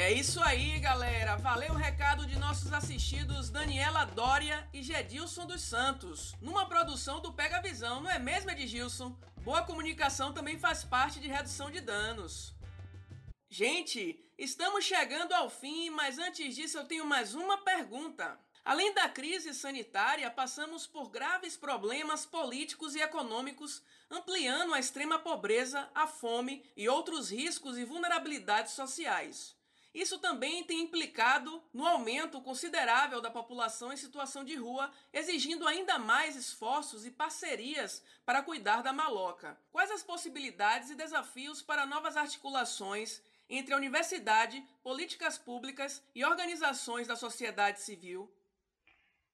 É 0.00 0.12
isso 0.12 0.40
aí, 0.40 0.78
galera. 0.78 1.34
Valeu 1.34 1.72
o 1.72 1.76
recado 1.76 2.24
de 2.24 2.38
nossos 2.38 2.72
assistidos 2.72 3.50
Daniela 3.50 4.04
Dória 4.04 4.68
e 4.72 4.80
Gedilson 4.80 5.44
dos 5.44 5.60
Santos. 5.60 6.36
Numa 6.40 6.68
produção 6.68 7.20
do 7.20 7.32
Pega 7.32 7.60
Visão, 7.60 8.00
não 8.00 8.08
é 8.08 8.16
mesmo, 8.16 8.48
Edgilson? 8.48 9.18
Boa 9.42 9.62
comunicação 9.62 10.32
também 10.32 10.56
faz 10.56 10.84
parte 10.84 11.18
de 11.18 11.26
redução 11.26 11.68
de 11.68 11.80
danos. 11.80 12.54
Gente, 13.50 14.24
estamos 14.38 14.84
chegando 14.84 15.32
ao 15.32 15.50
fim, 15.50 15.90
mas 15.90 16.16
antes 16.16 16.54
disso 16.54 16.78
eu 16.78 16.84
tenho 16.84 17.04
mais 17.04 17.34
uma 17.34 17.58
pergunta. 17.64 18.38
Além 18.64 18.94
da 18.94 19.08
crise 19.08 19.52
sanitária, 19.52 20.30
passamos 20.30 20.86
por 20.86 21.10
graves 21.10 21.56
problemas 21.56 22.24
políticos 22.24 22.94
e 22.94 23.00
econômicos, 23.00 23.82
ampliando 24.08 24.74
a 24.74 24.78
extrema 24.78 25.18
pobreza, 25.18 25.90
a 25.92 26.06
fome 26.06 26.64
e 26.76 26.88
outros 26.88 27.32
riscos 27.32 27.76
e 27.76 27.84
vulnerabilidades 27.84 28.74
sociais. 28.74 29.57
Isso 29.98 30.16
também 30.20 30.62
tem 30.62 30.80
implicado 30.80 31.60
no 31.74 31.84
aumento 31.84 32.40
considerável 32.40 33.20
da 33.20 33.32
população 33.32 33.92
em 33.92 33.96
situação 33.96 34.44
de 34.44 34.54
rua, 34.54 34.92
exigindo 35.12 35.66
ainda 35.66 35.98
mais 35.98 36.36
esforços 36.36 37.04
e 37.04 37.10
parcerias 37.10 38.00
para 38.24 38.40
cuidar 38.40 38.80
da 38.80 38.92
maloca. 38.92 39.58
Quais 39.72 39.90
as 39.90 40.04
possibilidades 40.04 40.88
e 40.90 40.94
desafios 40.94 41.60
para 41.60 41.84
novas 41.84 42.16
articulações 42.16 43.20
entre 43.50 43.74
a 43.74 43.76
universidade, 43.76 44.64
políticas 44.84 45.36
públicas 45.36 46.00
e 46.14 46.24
organizações 46.24 47.08
da 47.08 47.16
sociedade 47.16 47.80
civil. 47.80 48.32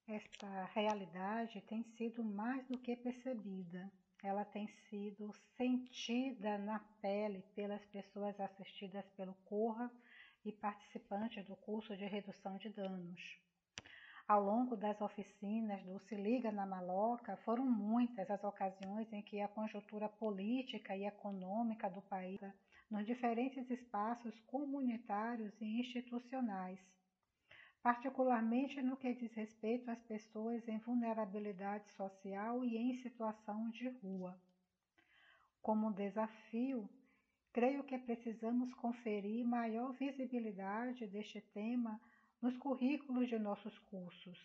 Esta 0.09 0.65
realidade 0.73 1.61
tem 1.69 1.85
sido 1.99 2.25
mais 2.25 2.67
do 2.69 2.79
que 2.79 2.97
percebida. 2.97 3.93
Ela 4.23 4.47
tem 4.47 4.67
sido 4.89 5.31
sentida 5.59 6.57
na 6.57 6.79
pele 7.03 7.45
pelas 7.55 7.85
pessoas 7.85 8.41
assistidas 8.41 9.05
pelo 9.15 9.35
Corra 9.45 9.93
e 10.45 10.53
participantes 10.53 11.45
do 11.47 11.57
curso 11.57 11.97
de 11.97 12.05
redução 12.05 12.57
de 12.59 12.69
danos. 12.69 13.21
Ao 14.27 14.43
longo 14.43 14.75
das 14.75 15.01
oficinas 15.03 15.83
do 15.85 15.99
Se 16.01 16.15
Liga 16.15 16.51
na 16.51 16.65
Maloca, 16.65 17.37
foram 17.45 17.67
muitas 17.67 18.31
as 18.31 18.43
ocasiões 18.43 19.13
em 19.13 19.21
que 19.21 19.41
a 19.41 19.49
conjuntura 19.49 20.09
política 20.09 20.97
e 20.97 21.05
econômica 21.05 21.91
do 21.91 22.01
país 22.01 22.41
nos 22.91 23.05
diferentes 23.05 23.69
espaços 23.71 24.39
comunitários 24.47 25.53
e 25.61 25.81
institucionais, 25.81 26.81
particularmente 27.83 28.81
no 28.81 28.97
que 28.97 29.13
diz 29.13 29.33
respeito 29.35 29.91
às 29.91 30.03
pessoas 30.05 30.67
em 30.69 30.79
vulnerabilidade 30.79 31.91
social 31.91 32.65
e 32.65 32.79
em 32.79 32.95
situação 33.03 33.69
de 33.71 33.89
rua. 33.89 34.41
Como 35.61 35.93
desafio, 35.93 36.89
creio 37.55 37.85
que 37.85 37.97
precisamos 37.97 38.75
conferir 38.75 39.47
maior 39.47 39.93
visibilidade 39.93 41.07
deste 41.07 41.41
tema 41.41 42.01
nos 42.43 42.57
currículos 42.57 43.29
de 43.29 43.39
nossos 43.39 43.79
cursos, 43.91 44.37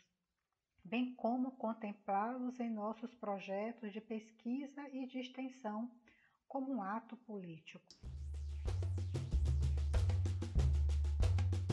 bem 0.84 1.16
como 1.16 1.52
contemplá-los 1.54 2.60
em 2.60 2.70
nossos 2.70 3.12
projetos 3.16 3.92
de 3.92 4.00
pesquisa 4.00 4.88
e 4.94 5.08
de 5.08 5.20
extensão 5.20 5.90
como 6.48 6.72
um 6.72 6.84
ato 6.84 7.18
político. 7.18 7.84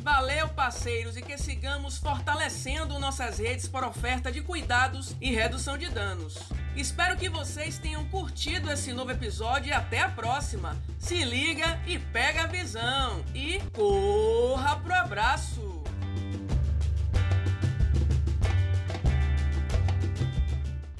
Valeu, 0.01 0.49
parceiros, 0.55 1.19
e 1.19 1.23
que 1.23 1.37
sigamos 1.37 1.99
fortalecendo 1.99 2.99
nossas 2.99 3.39
redes 3.39 3.69
por 3.69 3.85
oferta 3.85 4.33
de 4.33 4.41
cuidados 4.41 5.15
e 5.21 5.33
redução 5.33 5.77
de 5.77 5.91
danos. 5.91 6.56
Espero 6.77 7.17
que 7.17 7.31
vocês 7.31 7.79
tenham 7.79 8.07
curtido 8.11 8.71
esse 8.71 8.93
novo 8.93 9.11
episódio 9.11 9.71
e 9.71 9.73
até 9.73 10.01
a 10.01 10.11
próxima. 10.11 10.77
Se 10.99 11.25
liga 11.25 11.81
e 11.87 11.99
pega 11.99 12.43
a 12.43 12.47
visão 12.47 13.25
e 13.35 13.61
corra 13.73 14.79
pro 14.81 14.93
abraço! 14.93 15.83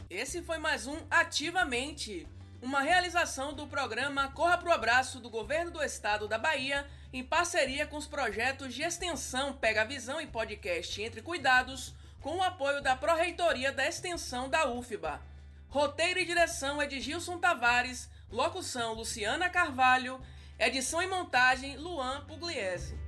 Esse 0.09 0.41
foi 0.41 0.57
mais 0.57 0.87
um 0.87 0.97
Ativamente, 1.11 2.27
uma 2.63 2.81
realização 2.81 3.53
do 3.53 3.67
programa 3.67 4.29
Corra 4.29 4.57
pro 4.57 4.73
Abraço 4.73 5.21
do 5.21 5.29
Governo 5.29 5.73
do 5.73 5.83
Estado 5.83 6.27
da 6.27 6.39
Bahia 6.39 6.87
em 7.13 7.23
parceria 7.23 7.87
com 7.87 7.99
os 7.99 8.07
projetos 8.07 8.73
de 8.73 8.83
extensão 8.83 9.53
Pega 9.53 9.83
a 9.83 9.85
Visão 9.85 10.19
e 10.23 10.27
podcast 10.27 11.03
Entre 11.03 11.21
Cuidados, 11.21 11.95
com 12.23 12.37
o 12.37 12.43
apoio 12.43 12.81
da 12.81 12.97
Pró-Reitoria 12.97 13.71
da 13.71 13.87
Extensão 13.87 14.49
da 14.49 14.67
UFBA. 14.71 15.36
Roteiro 15.69 16.21
e 16.21 16.25
direção 16.25 16.81
é 16.81 16.87
de 16.87 17.01
Gilson 17.01 17.39
Tavares, 17.39 18.09
locução 18.31 18.95
Luciana 18.95 19.51
Carvalho, 19.51 20.21
edição 20.59 21.03
e 21.03 21.07
montagem 21.07 21.77
Luan 21.77 22.25
Pugliese. 22.27 23.06